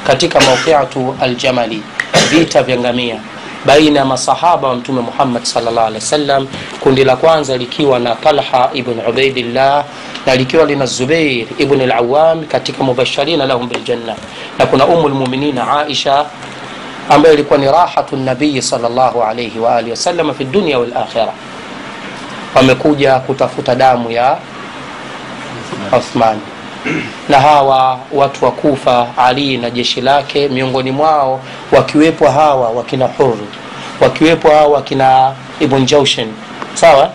Katika 0.08 0.40
mauqiatu 0.40 1.16
aljamali 1.22 1.84
vita 2.32 2.64
vya 2.64 2.78
ngamia 2.80 3.20
baina 3.66 4.00
ya 4.00 4.06
masahaba 4.06 4.68
wa 4.68 4.76
mtume 4.76 5.02
muhammad 5.02 5.44
salllah 5.44 5.86
alehi 5.86 6.04
wasallam 6.04 6.48
kundi 6.80 7.04
la 7.04 7.16
kwanza 7.16 7.58
likiwa 7.58 8.00
na 8.00 8.16
talha 8.16 8.70
ibn 8.74 9.00
ubaidillah 9.10 9.86
na 10.26 10.36
likiwa 10.36 10.66
lina 10.66 10.86
zubair 10.86 11.46
ibn 11.58 11.82
lawam 11.88 12.46
katika 12.46 12.84
mubasharina 12.84 13.46
lahum 13.46 13.70
biljanna 13.70 14.16
na 14.60 14.66
kuna 14.66 14.86
umu 14.86 15.10
lmuminina 15.10 15.80
aisha 15.80 16.26
ambayo 17.10 17.34
ilikuwa 17.34 17.60
ni 17.60 17.66
rahatu 17.66 18.18
nabii 18.18 18.62
alaihi 19.30 19.60
waalihi 19.60 19.92
wasallam 19.92 20.34
fi 20.34 20.44
dunia 20.46 20.80
walakhira 20.80 21.34
wamekuja 22.56 23.20
kutafuta 23.20 23.76
damu 23.76 24.12
ya 24.12 24.38
uthman. 25.98 26.40
Na 27.30 27.40
hawa 27.40 28.00
watu 28.12 28.46
wa 28.46 28.52
kufa 28.52 29.08
ali 29.18 29.58
na 29.58 29.70
jeshi 29.70 30.02
lake 30.02 30.48
miongoni 30.48 30.92
mwao 30.92 31.42
wakiwepo 31.72 32.28
hawa 32.30 32.70
wakina 32.70 33.08
huru 33.08 33.48
wakiwepo 34.02 34.50
hawa 34.50 34.68
wakina 34.68 35.34
ibn 35.60 35.86
jaushen 35.86 36.28
sawa 36.74 37.10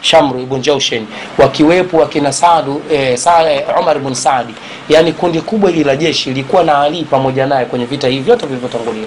shamru 0.00 0.40
ibn 0.40 0.60
jaushen 0.60 1.06
wakiwepo 1.38 1.96
wakina 1.96 2.32
sadu 2.32 2.82
e, 2.92 3.16
sa, 3.16 3.52
e, 3.52 3.64
umar 3.80 3.96
ibn 3.96 4.14
sadi 4.14 4.54
yani 4.88 5.12
kundi 5.12 5.40
kubwa 5.40 5.70
hili 5.70 5.84
la 5.84 5.96
jeshi 5.96 6.28
lilikuwa 6.28 6.64
na 6.64 6.78
ali 6.80 7.04
pamoja 7.04 7.46
naye 7.46 7.64
kwenye 7.64 7.84
vita 7.84 8.08
hivi 8.08 8.22
vyote 8.22 8.46
vilivyotangulia. 8.46 9.06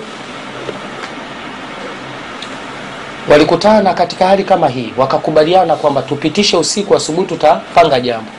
Walikutana 3.29 3.93
katika 3.93 4.27
hali 4.27 4.43
kama 4.43 4.67
hii 4.67 4.93
wakakubaliana 4.97 5.75
kwamba 5.75 6.01
tupitishe 6.01 6.57
usiku 6.57 6.95
asubuhi 6.95 7.27
tutapanga 7.27 7.99
jambo. 7.99 8.31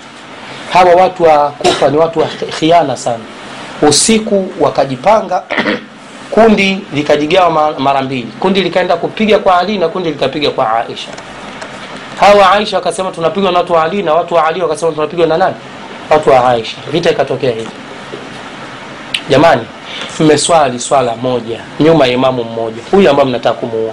Hawa 0.73 0.95
watu 0.95 1.23
wa 1.23 1.51
kufa 1.51 1.89
ni 1.89 1.97
watu 1.97 2.19
wa 2.19 2.27
khiana 2.27 2.97
sana. 2.97 3.25
Usiku 3.89 4.49
wakajipanga 4.61 5.43
kundi 6.31 6.79
likajigawa 6.95 7.75
mara 7.79 8.03
mbili. 8.03 8.29
Kundi 8.41 8.61
likaenda 8.63 8.97
kupiga 8.97 9.39
kwa 9.39 9.59
ali 9.59 9.79
na 9.79 9.89
kundi 9.89 10.11
likapiga 10.11 10.51
kwa 10.51 10.73
aisha 10.87 11.09
hawa 12.21 12.53
aisha 12.53 12.77
wakasema 12.77 13.11
tunapigwa 13.11 13.53
na 13.53 13.59
watu 13.59 13.73
wa 13.73 13.83
ali 13.85 14.03
na 14.03 14.15
watu 14.15 14.35
wa 14.35 14.47
ali 14.47 14.63
wakasema 14.63 14.93
tunapigwa 14.93 15.27
na 15.27 15.37
nani? 15.37 15.55
Watu 16.11 16.31
wa 16.31 16.51
aisha. 16.51 16.77
Vita 16.93 17.11
ikatokea 17.11 17.51
hivi. 17.51 17.69
Jamani 19.31 19.63
mmeswali 20.21 20.79
swala 20.81 21.17
moja 21.17 21.61
nyuma 21.81 22.07
ya 22.07 22.13
imamu 22.13 22.45
mmoja. 22.45 22.83
Huyu 22.91 23.11
ambaye 23.11 23.29
mnataka 23.29 23.55
kumuua. 23.59 23.93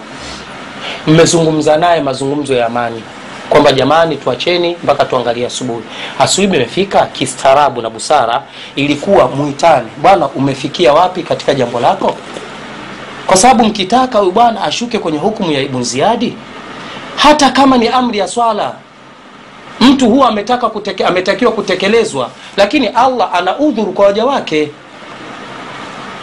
Mmezungumza 1.07 1.77
naye 1.77 2.01
mazungumzo 2.01 2.55
ya 2.55 2.65
amani. 2.65 3.03
Kwamba 3.49 3.71
jamani 3.71 4.15
tuacheni 4.17 4.77
mpaka 4.83 5.05
tuangalie 5.05 5.45
asubuhi. 5.45 5.83
Asubuhi 6.19 6.55
imefika 6.57 7.05
kistaarabu 7.05 7.81
na 7.81 7.89
busara 7.89 8.41
ilikuwa 8.75 9.27
muitani 9.27 9.87
bwana 10.01 10.27
umefikia 10.27 10.93
wapi 10.93 11.23
katika 11.23 11.53
jambo 11.53 11.79
lako? 11.79 12.15
Kwa 13.27 13.37
sababu 13.37 13.63
mkitaka 13.63 14.19
huyu 14.19 14.31
bwana 14.31 14.61
ashuke 14.63 14.99
kwenye 14.99 15.17
hukumu 15.17 15.51
ya 15.51 15.61
ibn 15.61 15.83
ziadi 15.83 16.37
hata 17.23 17.49
kama 17.49 17.77
ni 17.77 17.87
amri 17.87 18.17
ya 18.17 18.27
swala 18.27 18.73
mtu 19.79 20.09
huwa 20.09 20.27
ametaka 20.29 20.69
kuteke, 20.69 21.05
ametakiwa 21.05 21.51
kutekelezwa 21.51 22.29
lakini 22.57 22.87
allah 22.87 23.29
ana 23.33 23.59
udhuru 23.59 23.91
kwa 23.93 24.05
waja 24.05 24.25
wake. 24.25 24.71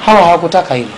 Hawa 0.06 0.20
hawakutaka 0.22 0.74
hilo. 0.74 0.88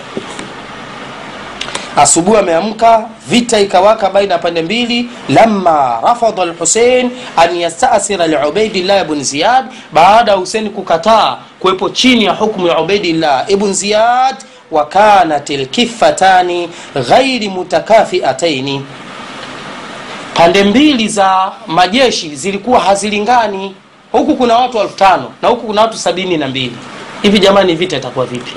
Asubuhi 1.97 2.37
ameamka 2.37 3.09
vita 3.27 3.59
ikawaka 3.59 4.09
baina 4.09 4.33
ya 4.33 4.39
pande 4.39 4.61
mbili. 4.61 5.09
Lama 5.29 5.99
rafadha 6.03 6.45
lhusein 6.45 7.11
an 7.37 7.55
yastasira 7.55 8.27
liubaidillah 8.27 9.01
ibn 9.01 9.23
ziyad. 9.23 9.65
Baada 9.93 10.31
ya 10.31 10.37
husein 10.37 10.69
kukataa 10.69 11.37
kuwepo 11.59 11.89
chini 11.89 12.23
ya 12.25 12.31
hukmu 12.33 12.67
ya 12.67 12.79
ubaidillah 12.79 13.45
ibn 13.51 13.73
ziyad 13.73 14.35
wakanat 14.71 15.49
lkifatani 15.49 16.69
ghairi 17.09 17.49
mutakafiataini 17.49 18.85
pande 20.39 20.63
mbili 20.63 21.07
za 21.07 21.51
majeshi 21.67 22.35
zilikuwa 22.35 22.79
hazilingani. 22.79 23.75
Huku 24.11 24.35
kuna 24.35 24.57
watu 24.57 24.79
elfu 24.79 24.95
tano 24.95 25.31
na 25.41 25.47
huku 25.49 25.67
kuna 25.67 25.81
watu 25.81 25.97
sabini 25.97 26.37
na 26.37 26.47
mbili. 26.47 26.75
Hivi 27.21 27.39
jamani 27.39 27.75
vita 27.75 27.97
itakuwa 27.97 28.25
vipi? 28.25 28.51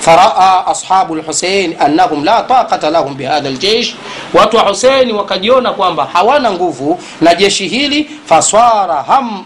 Faraa 0.00 0.66
ashabu 0.66 1.14
lhusein 1.14 1.76
annahum 1.80 2.24
la 2.24 2.42
taqata 2.42 2.90
lahum 2.90 3.14
bihadha 3.14 3.50
ljeish 3.50 3.94
watu 4.34 4.56
wa 4.56 4.62
huseini 4.62 5.12
wakajiona 5.12 5.72
kwamba 5.72 6.08
hawana 6.12 6.52
nguvu 6.52 7.00
na 7.20 7.34
jeshi 7.34 7.68
hili 7.68 8.10
faswara 8.26 9.02
ham 9.02 9.44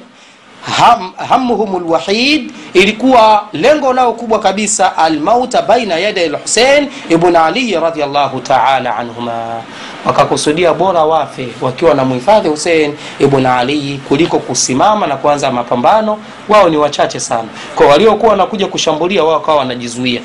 ham, 0.62 1.12
hamhum 1.28 1.82
lwahid 1.88 2.52
ilikuwa 2.74 3.44
lengo 3.52 3.92
lao 3.92 4.12
kubwa 4.12 4.38
kabisa 4.40 4.96
almauta 4.96 5.62
baina 5.62 5.98
yadai 5.98 6.28
lhusein 6.28 6.88
ibn 7.08 7.36
ali 7.36 7.80
radiallahu 7.80 8.40
taala 8.40 8.96
anhuma. 8.96 9.62
Wakakusudia 10.06 10.74
bora 10.74 11.04
wafe 11.04 11.48
wakiwa 11.60 11.94
na 11.94 12.04
mhifadhi 12.04 12.48
husein 12.48 12.94
ibn 13.18 13.46
ali 13.46 14.00
kuliko 14.08 14.38
kusimama 14.38 15.06
na 15.06 15.16
kuanza 15.16 15.50
mapambano 15.50 16.18
wao 16.48 16.68
ni 16.68 16.76
wachache 16.76 17.20
sana. 17.20 17.48
Kwa 17.74 17.86
waliokuwa 17.86 18.30
wanakuja 18.30 18.66
kushambulia 18.66 19.24
wao 19.24 19.40
kawa 19.40 19.58
wanajizuia. 19.58 20.20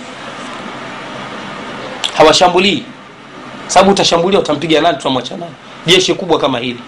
Hawashambulii. 2.17 2.83
Sababu 3.67 3.91
utashambulia 3.91 4.39
utampiga 4.39 4.81
nani 4.81 4.97
tutamwacha 4.97 5.37
nani 5.37 5.51
jeshi 5.85 6.13
kubwa 6.13 6.37
kama 6.39 6.59
hili 6.59 6.79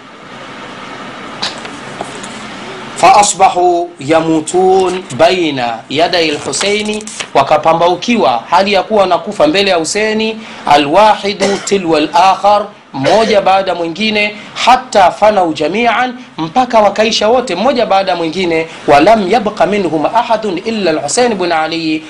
faasbahu 3.00 3.90
yamutun 4.00 5.02
baina 5.16 5.78
yadai 5.88 6.30
lhuseini 6.30 7.04
wakapambaukiwa 7.34 8.42
hali 8.50 8.72
ya 8.72 8.82
kuwa 8.82 9.00
wanakufa 9.00 9.46
mbele 9.46 9.70
ya 9.70 9.76
huseni 9.76 10.40
alwahidu 10.66 11.58
tilwa 11.64 12.00
lakhar 12.00 12.66
mmoja 12.92 13.40
baada 13.40 13.74
mwingine 13.74 14.36
hata 14.64 15.10
fanau 15.10 15.52
jamian 15.54 16.14
mpaka 16.38 16.80
wakaisha 16.80 17.28
wote 17.28 17.54
mmoja 17.54 17.86
baada 17.86 18.16
mwingine 18.16 18.68
walam 18.86 19.30
yabqa 19.30 19.66
minhum 19.66 20.06
ahadun 20.06 20.58
illa 20.64 20.92
lhusein 20.92 21.34
bn 21.34 21.52
ali 21.52 22.04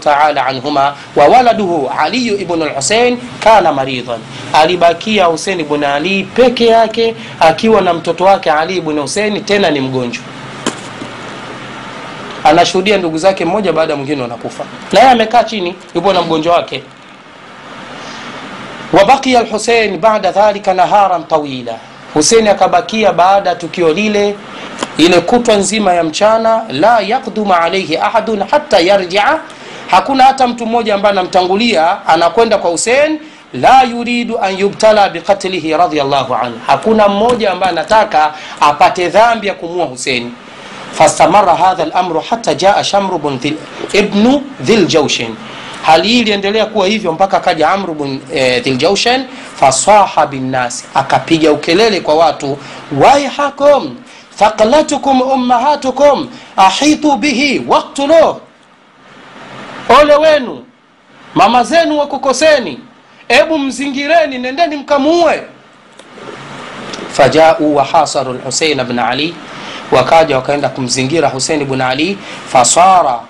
taala 0.00 0.46
anhuma 0.46 0.94
wa 1.16 1.26
waladuhu 1.26 1.90
aliyu 1.98 2.36
ibnu 2.40 2.64
lhusein 2.64 3.18
kana 3.40 3.72
maridhan. 3.72 4.18
Alibakia 4.52 5.24
husein 5.24 5.64
bn 5.64 5.84
ali 5.84 6.24
peke 6.24 6.66
yake 6.66 7.14
akiwa 7.40 7.80
na 7.80 7.94
mtoto 7.94 8.24
wake 8.24 8.50
ali 8.50 8.80
bn 8.80 8.98
husein 8.98 9.44
tena 9.44 9.70
ni 9.70 9.80
mgonjwa. 9.80 10.24
Anashuhudia 12.44 12.98
ndugu 12.98 13.18
zake 13.18 13.44
mmoja 13.44 13.72
baada 13.72 13.92
ya 13.92 13.96
mwingine 13.96 14.22
wanakufa. 14.22 14.64
Na 14.92 15.10
amekaa 15.10 15.44
chini 15.44 15.74
yupo 15.94 16.12
na 16.12 16.22
mgonjwa 16.22 16.54
wake 16.56 16.82
wabakia 18.98 19.42
lhusein 19.42 19.98
bada 19.98 20.32
dhalika 20.32 20.74
naharan 20.74 21.24
tawila. 21.24 21.74
Huseini 22.14 22.48
akabakia 22.48 23.12
baada 23.12 23.50
ya 23.50 23.56
tukio 23.56 23.92
lile 23.92 24.36
ile 24.98 25.20
kutwa 25.20 25.56
nzima 25.56 25.92
ya 25.94 26.04
mchana 26.04 26.62
la 26.68 27.00
yakduma 27.00 27.60
alaihi 27.60 27.96
ahadun 27.96 28.42
hata 28.50 28.78
yarjia. 28.80 29.38
Hakuna 29.90 30.24
hata 30.24 30.46
mtu 30.46 30.66
mmoja 30.66 30.94
ambaye 30.94 31.12
anamtangulia 31.12 32.06
anakwenda 32.06 32.58
kwa 32.58 32.70
husein 32.70 33.18
la 33.54 33.82
yuridu 33.82 34.38
an 34.38 34.58
yubtala 34.58 35.08
biqatlihi 35.08 35.76
radiallahu 35.76 36.34
anhu. 36.34 36.58
Hakuna 36.66 37.08
mmoja 37.08 37.50
ambaye 37.52 37.72
anataka 37.72 38.32
apate 38.60 39.08
dhambi 39.08 39.46
ya 39.46 39.54
kumua 39.54 39.84
huseini 39.86 40.32
fastamara 40.92 41.54
hadha 41.54 41.84
lamru 41.84 42.20
hata 42.30 42.54
jaa 42.54 42.84
shamru 42.84 43.18
bn 43.18 43.38
ibnu 43.92 44.42
dhiljaushin 44.60 45.34
hali 45.86 46.08
hii 46.08 46.18
iliendelea 46.20 46.66
kuwa 46.66 46.86
hivyo 46.86 47.12
mpaka 47.12 47.36
akaja 47.36 47.70
amru 47.70 47.94
bn 47.94 48.18
e, 48.34 48.60
dhiljaushin 48.60 49.24
fasaha 49.56 50.26
binnasi 50.26 50.84
akapiga 50.94 51.52
ukelele 51.52 52.00
kwa 52.00 52.14
watu 52.14 52.58
waihakum 53.00 53.96
thaqlatukum 54.38 55.20
ummahatukum 55.20 56.28
ahitu 56.56 57.16
bihi 57.16 57.62
waktuluh 57.68 58.36
ole 60.00 60.16
wenu 60.16 60.64
mama 61.34 61.64
zenu 61.64 61.98
wakukoseni 61.98 62.80
ebu 63.28 63.58
mzingireni 63.58 64.38
nendeni 64.38 64.76
mkamuue. 64.76 65.42
Fajau 67.12 67.76
wahasaru 67.76 68.32
lhusein 68.32 68.84
bn 68.84 68.98
ali 68.98 69.34
wakaja 69.92 70.36
wakaenda 70.36 70.68
kumzingira 70.68 71.28
husein 71.28 71.64
bn 71.64 71.80
ali 71.80 72.18
fasara 72.48 73.20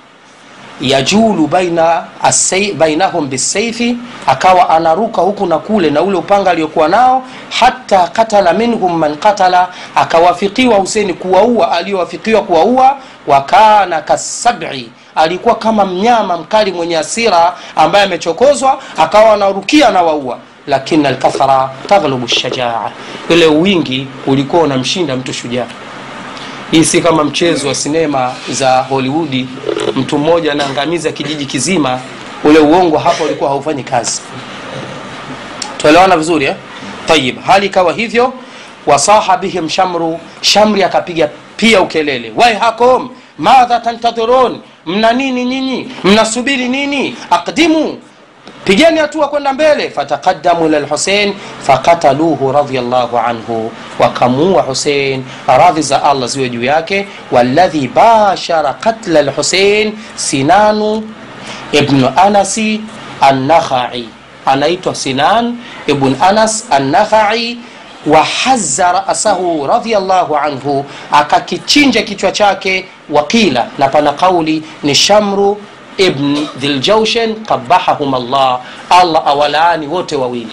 yajulu 0.81 1.47
baina 1.47 2.05
bainahum 2.77 3.29
bisaifi 3.29 3.97
akawa 4.27 4.71
anaruka 4.71 5.23
huku 5.23 5.47
na 5.47 5.59
kule 5.59 5.91
na 5.91 6.03
ule 6.03 6.17
upanga 6.19 6.51
aliokuwa 6.51 6.89
nao 6.89 7.23
hata 7.61 8.09
katala 8.09 8.53
minhum 8.53 8.99
man 8.99 9.17
katala 9.17 9.69
akawafikiwa 9.95 10.77
huseni 10.77 11.15
kuwaua 11.15 11.73
aliyowafikiwa 11.73 12.43
kuwaua 12.43 12.97
wakana 13.27 14.01
kasabi 14.03 14.91
alikuwa 15.15 15.55
kama 15.55 15.85
mnyama 15.85 16.37
mkali 16.37 16.73
mwenye 16.73 16.99
asira 16.99 17.53
ambaye 17.77 18.05
amechokozwa 18.05 18.79
akawa 18.99 19.35
anarukia 19.35 19.91
na 19.91 20.03
waua. 20.03 20.39
Lakini 20.67 21.07
alkathara 21.07 21.71
taghlubu 21.87 22.27
lshajaa 22.27 22.91
ile 23.29 23.47
wingi 23.47 24.07
ulikuwa 24.27 24.63
unamshinda 24.63 25.17
mtu 25.17 25.33
shujaa 25.33 25.67
hii 26.75 26.85
si 26.85 27.01
kama 27.01 27.25
mchezo 27.25 27.69
wa 27.69 27.75
sinema 27.75 28.33
za 28.51 28.83
Hollywood, 28.83 29.47
mtu 29.97 30.19
mmoja 30.19 30.53
anaangamiza 30.53 31.13
kijiji 31.13 31.47
kizima 31.47 32.01
ule 32.45 32.59
uongo 32.59 32.99
hapa 32.99 33.25
ulikuwa 33.25 33.51
haufanyi 33.51 33.83
kazi. 33.83 34.21
Tuelewana 35.77 36.17
vizuri 36.17 36.45
eh? 36.47 36.55
tayib. 37.07 37.39
Hali 37.47 37.67
ikawa 37.67 37.93
hivyo 37.93 38.33
wasaha 38.87 39.37
bihim 39.37 39.69
shamru 39.69 40.21
shamri 40.41 40.83
akapiga 40.83 41.29
pia 41.57 41.81
ukelele. 41.81 42.33
Waihakum 42.37 43.09
madha 43.39 43.81
tantadhirun 43.81 44.61
mna 44.87 45.13
nini 45.13 45.45
nyinyi? 45.45 45.89
Mnasubiri 46.05 46.69
nini? 46.69 47.17
Aqdimu 47.31 47.99
pigeni 48.65 48.99
hatua 48.99 49.29
kwenda 49.29 49.53
mbele. 49.53 49.91
Fataqaddamu 49.91 50.67
ila 50.67 50.81
lhusein 50.81 51.35
fakataluhu 51.63 52.53
radiallahu 52.53 53.19
anhu. 53.19 53.73
Wakamuua 53.99 54.63
husein 54.63 55.25
radhi 55.47 55.83
za 55.83 56.03
allah 56.05 56.29
ziwe 56.29 56.49
juu 56.49 56.65
yake. 56.65 57.07
Waladhi 57.33 57.89
bashara 57.89 58.73
katla 58.75 59.23
lhusein 59.23 59.93
sinanu 60.17 61.09
ibnu 61.73 62.11
anasi 62.17 62.81
annakhai. 63.21 64.09
Anaitwa 64.47 64.95
sinan 64.95 65.57
ibn 65.87 66.17
anas 66.21 66.67
annakhai. 66.71 67.59
Wahaza 68.07 68.93
rasahu 69.09 69.67
radiallahu 69.67 70.37
anhu. 70.37 70.85
Akakichinja 71.13 72.03
kichwa 72.03 72.33
chake. 72.33 72.85
Wakila 73.11 73.67
na 73.79 73.89
pana 73.89 74.13
qauli 74.13 74.63
ni 74.83 74.95
shamru 74.95 75.61
ibn 75.97 76.47
dhiljaushen 76.57 77.35
qabahahum 77.45 78.15
allah. 78.15 78.61
Allah 78.91 79.23
awalaani 79.27 79.87
wote 79.87 80.17
wawili. 80.17 80.53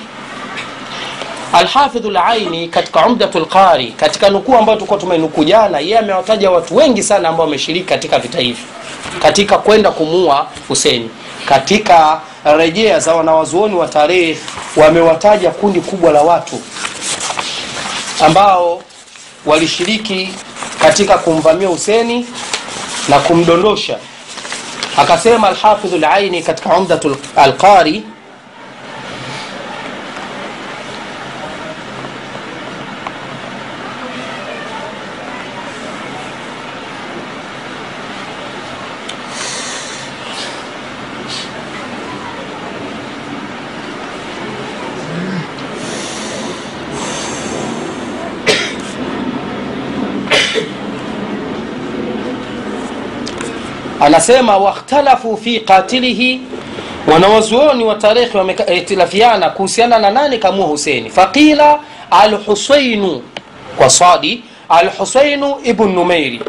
Alhafidhu 1.54 2.10
laini 2.12 2.68
katika 2.68 3.06
umdatu 3.06 3.40
lqari 3.40 3.92
katika 3.92 4.30
nukuu 4.30 4.56
ambayo 4.58 4.76
tulikuwa 4.78 5.00
tumenukuu 5.00 5.44
jana 5.44 5.80
yeye 5.80 5.98
amewataja 6.00 6.52
watu 6.52 6.76
wengi 6.76 7.04
sana 7.04 7.30
ambao 7.30 7.46
wameshiriki 7.46 7.86
katika 7.86 8.20
vita 8.20 8.40
hivi 8.40 8.62
katika 9.22 9.58
kwenda 9.58 9.92
kumuua 9.92 10.48
huseni 10.68 11.10
katika 11.46 12.22
rejea 12.58 13.00
za 13.00 13.16
wanawazuoni 13.16 13.76
wa 13.76 13.88
tarehe 13.88 14.38
wamewataja 14.76 15.52
kundi 15.52 15.82
kubwa 15.82 16.12
la 16.12 16.22
watu 16.22 16.62
ambao 18.26 18.82
walishiriki 19.46 20.30
katika 20.82 21.18
kumvamia 21.18 21.68
huseni 21.68 22.26
na 23.10 23.20
kumdondosha 23.20 23.98
akasema 24.98 25.48
alhafidhu 25.50 25.98
laini 25.98 26.44
katika 26.44 26.78
umdatu 26.78 27.18
alqari 27.36 28.04
anasema 54.12 54.58
wakhtalafu 54.58 55.38
fi 55.38 55.60
qatilihi. 55.60 56.42
Wanawazuoni 57.08 57.84
wa 57.84 57.96
tarikhi 57.96 58.38
wamehitilafiana 58.38 59.50
kuhusiana 59.50 60.00
na 60.00 60.12
nani 60.12 60.38
kamua 60.38 60.66
huseini. 60.68 61.10
Faqila 61.10 61.80
alhusainu 62.12 63.22
kwa 63.78 63.90
sadi 63.90 64.44
alhusainu 64.70 65.56
ibn 65.64 65.84
numeiri. 65.92 66.42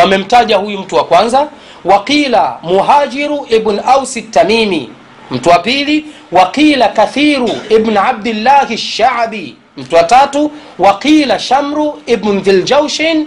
Wamemtaja 0.00 0.56
huyu 0.56 0.78
mtu 0.78 0.94
wa 0.96 1.04
kwanza. 1.04 1.48
Waqila 1.84 2.58
muhajiru 2.62 3.46
ibn 3.50 3.80
ausi 3.86 4.22
tamimi. 4.22 4.90
Mtu 5.30 5.48
wa 5.48 5.58
pili 5.58 6.04
waqila 6.32 6.88
kathiru 6.88 7.50
ibn 7.70 7.96
abdillahi 7.96 8.78
shabi. 8.78 9.56
Mtu 9.76 9.96
wa 9.96 10.02
tatu 10.04 10.50
waqila 10.78 11.38
shamru 11.38 12.02
ibn 12.06 12.40
dhiljaushin 12.40 13.26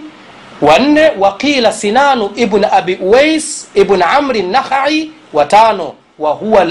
wanne 0.62 1.10
waqila 1.18 1.72
sinanu 1.72 2.30
ibn 2.36 2.64
abi 2.64 2.94
uwais 2.94 3.68
ibn 3.74 4.02
amri 4.02 4.42
nakhai 4.42 5.10
watano 5.32 5.92
wa 6.18 6.30
huwa 6.30 6.66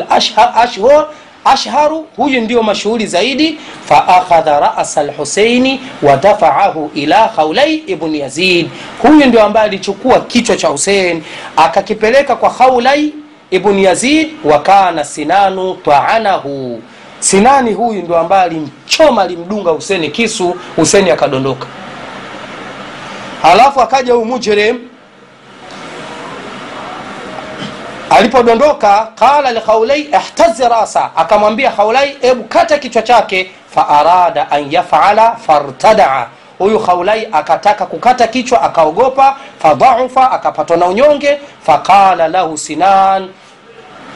ashharu 1.46 2.06
huyu 2.18 2.42
ndio 2.42 2.64
mashuhuri 2.64 3.08
zaidi. 3.08 3.58
Faakhadha 3.86 4.60
rasa 4.60 5.04
lhuseini 5.04 5.80
wadafaahu 6.02 6.92
ila 6.96 7.28
khaulai 7.28 7.76
ibn 7.76 8.16
yazid. 8.16 8.70
Huyu 9.02 9.26
ndio 9.26 9.44
ambaye 9.44 9.66
alichukua 9.66 10.20
kichwa 10.20 10.56
cha 10.58 10.68
husein 10.68 11.24
akakipeleka 11.58 12.36
kwa 12.36 12.50
khaulai 12.50 13.14
ibn 13.52 13.80
yazid 13.80 14.28
wakana 14.44 15.04
sinanu 15.04 15.74
taanahu. 15.86 16.82
Sinani 17.20 17.74
huyu 17.74 18.02
ndio 18.02 18.18
ambaye 18.18 18.44
alimchoma 18.44 19.22
alimdunga 19.22 19.72
huseni 19.72 20.10
kisu 20.10 20.56
huseni 20.76 21.12
akadondoka 21.12 21.68
alafu 23.44 23.82
akaja 23.82 24.14
huyu 24.14 24.26
mujrim. 24.26 24.80
Alipodondoka 28.10 29.08
qala 29.16 29.52
likhaulai 29.52 30.02
ihtazi 30.02 30.64
rasa. 30.70 31.10
Akamwambia 31.16 31.72
haulai 31.72 32.18
ebu 32.22 32.44
kata 32.44 32.78
kichwa 32.78 33.02
chake. 33.02 33.52
Faarada 33.76 34.52
an 34.52 34.72
yafala 34.72 35.36
fartadaa 35.36 36.28
huyu 36.58 36.80
khaulai 36.80 37.28
akataka 37.32 37.86
kukata 37.86 38.28
kichwa 38.28 38.62
akaogopa. 38.62 39.36
Fadhaufa 39.60 40.32
akapatwa 40.32 40.78
na 40.78 40.86
unyonge. 40.86 41.40
Faqala 41.66 42.28
lahu 42.28 42.58
sinan. 42.58 43.30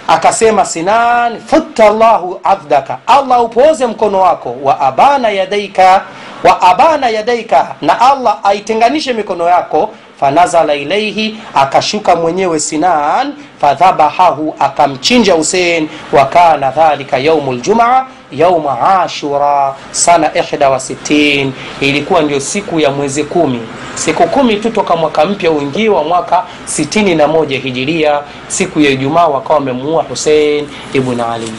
Akasema 0.08 0.66
sinan 0.66 1.40
futta 1.42 1.90
llahu 1.90 2.40
abdaka. 2.44 2.98
Allah 3.08 3.44
upooze 3.44 3.86
mkono 3.88 4.20
wako. 4.22 4.56
Wa 4.64 4.80
abana 4.80 5.30
yadaika 5.30 6.02
wa 6.44 6.62
abana 6.62 7.10
yadaika 7.10 7.76
na 7.82 8.02
allah 8.02 8.40
aitenganishe 8.44 9.14
mikono 9.14 9.50
yako. 9.50 9.90
Fanazala 10.20 10.76
ilaihi 10.76 11.38
akashuka 11.56 12.16
mwenyewe 12.16 12.60
sinan 12.60 13.34
fadhabahahu 13.62 14.56
akamchinja 14.60 15.34
husein. 15.34 15.90
Wa 16.14 16.26
kana 16.26 16.72
dhalika 16.72 17.18
yaumu 17.18 17.54
ljumaa 17.54 18.06
yauma 18.32 19.02
ashura 19.02 19.76
sana 19.92 20.28
61 20.28 21.50
ilikuwa 21.80 22.22
ndio 22.22 22.40
siku 22.40 22.80
ya 22.80 22.92
mwezi 22.92 23.24
kumi. 23.24 23.62
Siku 23.96 24.24
kumi 24.28 24.56
tu 24.56 24.70
toka 24.70 24.96
mwaka 24.96 25.26
mpya 25.26 25.52
uingie 25.52 25.90
wa 25.90 26.04
mwaka 26.04 26.44
61 26.80 27.60
hijiria. 27.62 28.20
Siku 28.48 28.80
ya 28.80 28.90
ijumaa 28.90 29.28
wakawa 29.28 29.56
wamemuua 29.60 30.04
husein 30.04 30.68
ibn 30.94 31.20
ali. 31.22 31.52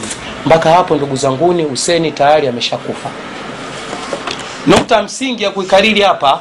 Mpaka 0.45 0.71
hapo 0.71 0.95
ndugu 0.95 1.15
zanguni 1.15 1.63
huseni 1.63 2.11
tayari 2.11 2.47
ameshakufa 2.47 3.09
nukta 4.67 5.03
msingi 5.03 5.43
ya 5.43 5.49
kuikariri 5.51 6.01
hapa 6.01 6.39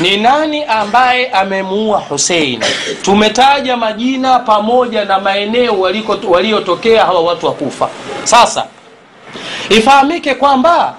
ni 0.00 0.16
nani 0.16 0.64
ambaye 0.64 1.28
amemuua 1.30 1.98
husein 1.98 2.60
tumetaja 3.02 3.76
majina 3.76 4.38
pamoja 4.38 5.04
na 5.04 5.20
maeneo 5.20 5.80
waliotokea 6.28 7.04
hawa 7.04 7.20
watu 7.20 7.46
wa 7.46 7.52
kufa. 7.52 7.88
Sasa 8.24 8.66
ifahamike 9.70 10.34
kwamba 10.34 10.94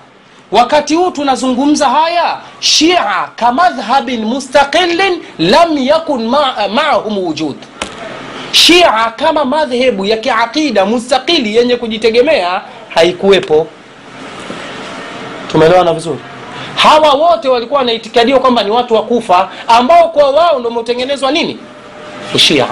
wakati 0.51 0.95
huu 0.95 1.11
tunazungumza 1.11 1.89
haya 1.89 2.37
shia 2.59 3.29
kamadhhabin 3.35 4.25
mustaqilin 4.25 5.21
lam 5.39 5.77
yakun 5.77 6.27
ma- 6.27 6.67
maahum 6.73 7.17
wujud. 7.17 7.55
Shia 8.51 9.13
kama 9.15 9.45
madhehebu 9.45 10.05
ya 10.05 10.17
kiaqida 10.17 10.85
mustaqili 10.85 11.55
yenye 11.55 11.75
kujitegemea 11.75 12.61
haikuwepo. 12.89 13.67
Tumeelewana 15.51 15.93
vizuri 15.93 16.19
hawa 16.75 17.13
wote 17.13 17.49
walikuwa 17.49 17.79
wanaitikadiwa 17.79 18.39
kwamba 18.39 18.63
ni 18.63 18.71
watu 18.71 18.93
wa 18.93 19.03
kufa 19.03 19.49
ambao 19.67 20.09
kwa 20.09 20.29
wao 20.31 20.59
ndo 20.59 20.69
umetengenezwa 20.69 21.31
nini? 21.31 21.59
Ushia 22.35 22.67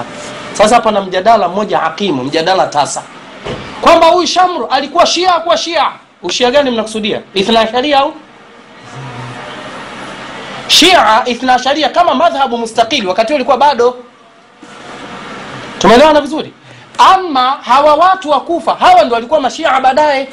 sasa 0.53 0.75
hapa 0.75 0.91
na 0.91 1.01
mjadala 1.01 1.47
mmoja 1.47 1.77
hakimu 1.77 2.23
mjadala 2.23 2.67
tasa. 2.67 3.03
Kwamba 3.81 4.07
huyu 4.07 4.27
shamru 4.27 4.67
alikuwa 4.67 5.05
shia 5.05 5.35
akuwa 5.35 5.57
shia. 5.57 5.91
Ushia 6.23 6.51
gani 6.51 6.71
mnakusudia? 6.71 7.21
Ithnaasharia 7.33 7.99
au? 7.99 8.13
Shia 10.67 11.21
ithnaasharia 11.25 11.89
kama 11.89 12.15
madhhabu 12.15 12.57
mustakili 12.57 13.07
wakati 13.07 13.33
ulikuwa 13.33 13.57
bado. 13.57 13.95
Tumeelewana 15.79 16.21
vizuri? 16.21 16.53
Ama 16.97 17.51
hawa 17.51 17.95
watu 17.95 18.29
wa 18.29 18.39
kufa 18.41 18.73
hawa 18.75 19.03
ndo 19.03 19.15
walikuwa 19.15 19.39
mashia 19.39 19.79
baadaye. 19.81 20.27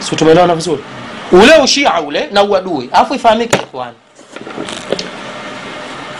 Si 0.00 0.16
tumeelewana 0.16 0.54
vizuri 0.54 0.82
ule 1.32 1.58
ushia 1.64 2.00
ule 2.00 2.28
na 2.32 2.42
uadui. 2.42 2.90
Alafu 2.92 3.14
ifahamike 3.14 3.56
ikhwani. 3.56 3.94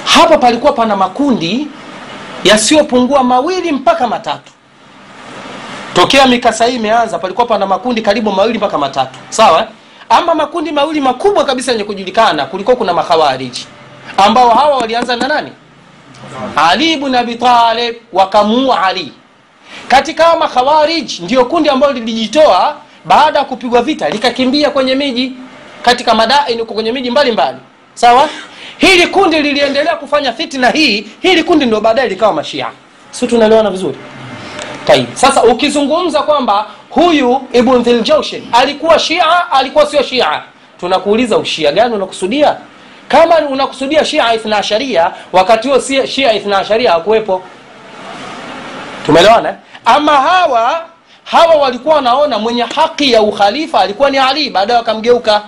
Hapa 0.05 0.39
palikuwa 0.39 0.73
pana 0.73 0.97
makundi 0.97 1.67
yasiyopungua 2.45 3.25
mawili 3.25 3.73
mpaka 3.73 4.07
matatu. 4.07 4.53
Tokea 5.95 6.27
mikasa 6.27 6.67
hii 6.67 6.75
imeanza 6.77 7.19
palikuwa 7.19 7.47
pana 7.47 7.67
makundi 7.67 8.03
karibu 8.03 8.33
mawili 8.33 8.59
mpaka 8.59 8.79
matatu. 8.79 9.19
Sawa? 9.29 9.69
Ama 10.09 10.35
makundi 10.35 10.73
mawili 10.73 11.01
makubwa 11.01 11.45
kabisa 11.45 11.73
yenye 11.73 11.85
kujulikana 11.85 12.45
kulikuwa 12.45 12.77
kuna 12.77 12.93
makhawariji. 12.95 13.67
Ambao 14.17 14.51
hawa 14.51 14.77
walianza 14.79 15.17
na 15.17 15.29
nani? 15.29 15.53
Ali 16.57 16.93
ibn 16.93 17.15
abi 17.15 17.35
talib 17.35 17.95
wakamuua 18.13 18.83
ali. 18.87 19.13
Katika 19.89 20.25
hawa 20.25 20.39
makhawarij 20.39 21.21
ndio 21.21 21.45
kundi 21.45 21.69
ambalo 21.69 21.93
lilijitoa 21.93 22.77
baada 23.07 23.39
ya 23.39 23.45
kupigwa 23.45 23.83
vita 23.83 24.09
likakimbia 24.09 24.71
kwenye 24.71 24.95
miji 24.95 25.33
katika 25.83 26.15
madaini 26.15 26.61
huko 26.61 26.75
kwenye 26.75 26.93
miji 26.93 27.11
mbalimbali 27.11 27.59
sawa 27.95 28.29
hili 28.79 29.07
kundi 29.07 29.43
liliendelea 29.43 29.97
kufanya 29.97 30.33
fitna 30.33 30.71
hii 30.71 31.07
hili 31.21 31.43
kundi 31.43 31.67
ndio 31.67 31.81
baadaye 31.81 32.09
likawa 32.09 32.33
mashia 32.33 32.67
si 33.11 33.27
tunaelewana 33.27 33.71
vizuri 33.71 33.99
Taib. 34.87 35.07
Sasa 35.15 35.43
ukizungumza 35.45 36.23
kwamba 36.23 36.67
huyu 36.91 37.41
Ibn 37.53 37.83
Dhiljawshan 37.83 38.43
alikuwa 38.53 38.99
Shia, 38.99 39.51
alikuwa 39.53 39.87
sio 39.87 40.03
Shia, 40.03 40.43
tunakuuliza 40.81 41.39
ushia 41.39 41.73
gani 41.73 41.95
unakusudia? 41.95 42.57
Kama 43.09 43.39
unakusudia 43.39 44.05
Shia 44.05 44.35
Ithna 44.35 44.59
Asharia, 44.59 45.11
wakati 45.33 45.69
huo 45.69 45.81
Shia 46.07 46.33
Ithna 46.33 46.59
Asharia 46.59 46.93
hakuwepo. 46.93 47.43
Tumeelewana? 49.07 49.49
eh? 49.49 49.55
Ama 49.85 50.13
hawa 50.13 50.85
hawa 51.27 51.55
walikuwa 51.55 51.95
wanaona 51.95 52.39
mwenye 52.39 52.63
haki 52.63 53.13
ya 53.13 53.23
ukhalifa 53.23 53.81
alikuwa 53.81 54.11
ni 54.11 54.19
Ali, 54.19 54.51
baadaye 54.51 54.79
wakamgeuka, 54.79 55.43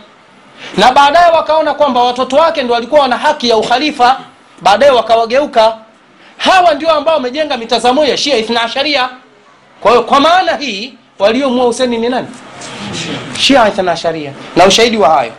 na 0.77 0.93
baadaye 0.93 1.33
wakaona 1.33 1.75
kwamba 1.75 2.03
watoto 2.03 2.37
wake 2.37 2.63
ndo 2.63 2.75
walikuwa 2.75 3.01
wana 3.01 3.17
haki 3.19 3.49
ya 3.49 3.57
ukhalifa, 3.57 4.21
baadaye 4.63 4.93
wakawageuka. 4.93 5.77
Hawa 6.37 6.75
ndio 6.75 6.91
ambao 6.91 7.15
wamejenga 7.15 7.57
mitazamo 7.57 8.05
ya 8.05 8.17
Shia 8.17 8.37
Ithna 8.37 8.63
Asharia. 8.63 9.09
Kwa 9.81 9.91
hiyo 9.91 10.03
kwa 10.03 10.21
maana 10.21 10.57
hii 10.57 10.95
waliomua 11.19 11.65
Huseni 11.65 11.99
ni 11.99 12.09
nani? 12.09 12.29
Shia 13.39 13.69
Ithna 13.69 13.93
Asharia. 13.93 14.33
Na 14.57 14.67
ushahidi 14.67 14.97
wa 14.97 15.09
hayo, 15.09 15.33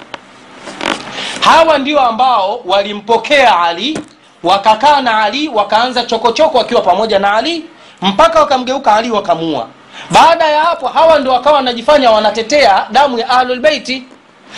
hawa 1.42 1.78
ndio 1.78 2.00
ambao 2.00 2.62
walimpokea 2.66 3.60
Ali, 3.60 4.00
wakakaa 4.44 5.02
na 5.02 5.24
Ali, 5.24 5.48
wakaanza 5.48 6.04
chokochoko 6.04 6.58
wakiwa 6.58 6.82
pamoja 6.82 7.20
na 7.20 7.34
Ali 7.34 7.66
mpaka 8.02 8.40
wakamgeuka 8.40 8.96
Ali 8.96 9.12
wakamua. 9.12 9.68
Baada 10.12 10.48
ya 10.48 10.64
hapo, 10.64 10.88
hawa 10.88 11.20
ndio 11.20 11.32
wakawa 11.34 11.56
wanajifanya 11.56 12.12
wanatetea 12.12 12.86
damu 12.92 13.20
ya 13.20 13.30
ahlulbeiti 13.30 14.04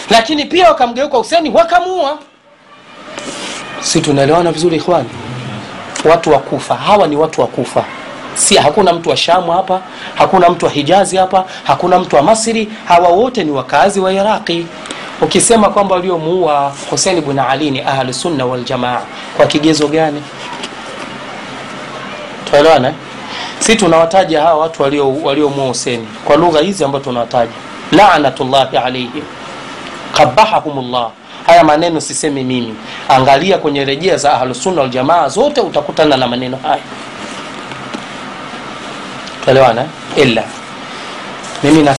lakini 0.10 0.46
pia 0.46 0.68
wakamgeuka 0.68 1.18
Huseni 1.18 1.50
wakamua. 1.50 2.18
Si 3.82 4.02
tunaelewana 4.02 4.52
vizuri 4.52 4.78
ikhwani? 4.78 5.10
watu 6.06 6.32
wa 6.32 6.40
kufa 6.40 6.76
hawa 6.76 7.08
ni 7.08 7.16
watu 7.16 7.42
wa 7.42 7.48
kufa 7.48 7.84
si 8.34 8.56
hakuna 8.56 8.94
mtu 8.94 9.10
wa 9.10 9.18
shamu 9.18 9.52
hapa 9.52 9.82
hakuna 10.16 10.50
mtu 10.50 10.66
wa 10.66 10.72
hijazi 10.72 11.18
hapa 11.18 11.46
hakuna 11.64 12.00
mtu 12.00 12.16
wa 12.16 12.22
masri 12.22 12.70
hawa 12.86 13.10
wote 13.10 13.44
ni 13.44 13.52
wakazi 13.52 14.00
wa 14.00 14.14
iraqi 14.14 14.68
ukisema 15.22 15.70
kwamba 15.70 15.96
waliomuua 15.96 16.74
husein 16.90 17.22
bn 17.22 17.40
ali 17.40 17.72
ni 17.72 17.82
ahlusunna 17.82 18.46
waljamaa 18.46 19.02
kwa 19.38 19.46
kigezo 19.46 19.88
gani 19.88 20.24
tuelewana 22.50 22.88
eh? 22.88 22.94
Si 23.62 23.76
tunawataja 23.76 24.42
hawa 24.42 24.60
watu 24.62 24.84
waliomua 24.84 25.28
walio 25.30 25.48
huseni 25.50 26.08
kwa 26.26 26.36
lugha 26.36 26.60
hizi 26.60 26.84
ambazo 26.84 27.04
tunawataja. 27.06 27.52
Lanatullahi 27.92 28.78
alaihim 28.78 29.24
qabahahumullah 30.12 31.10
haya 31.48 31.64
maneno 31.64 32.02
sisemi 32.02 32.44
mimi. 32.44 32.76
Angalia 33.10 33.58
kwenye 33.58 33.86
rejea 33.86 34.18
za 34.18 34.34
ahlusunna 34.34 34.82
waljamaa 34.82 35.28
zote 35.28 35.62
utakutana 35.62 36.18
na 36.18 36.28
maneno 36.28 36.58
haya 36.64 36.82
tuelewana? 39.46 39.86
Ila 40.16 40.44
mimi 41.64 41.84
na 41.84 41.96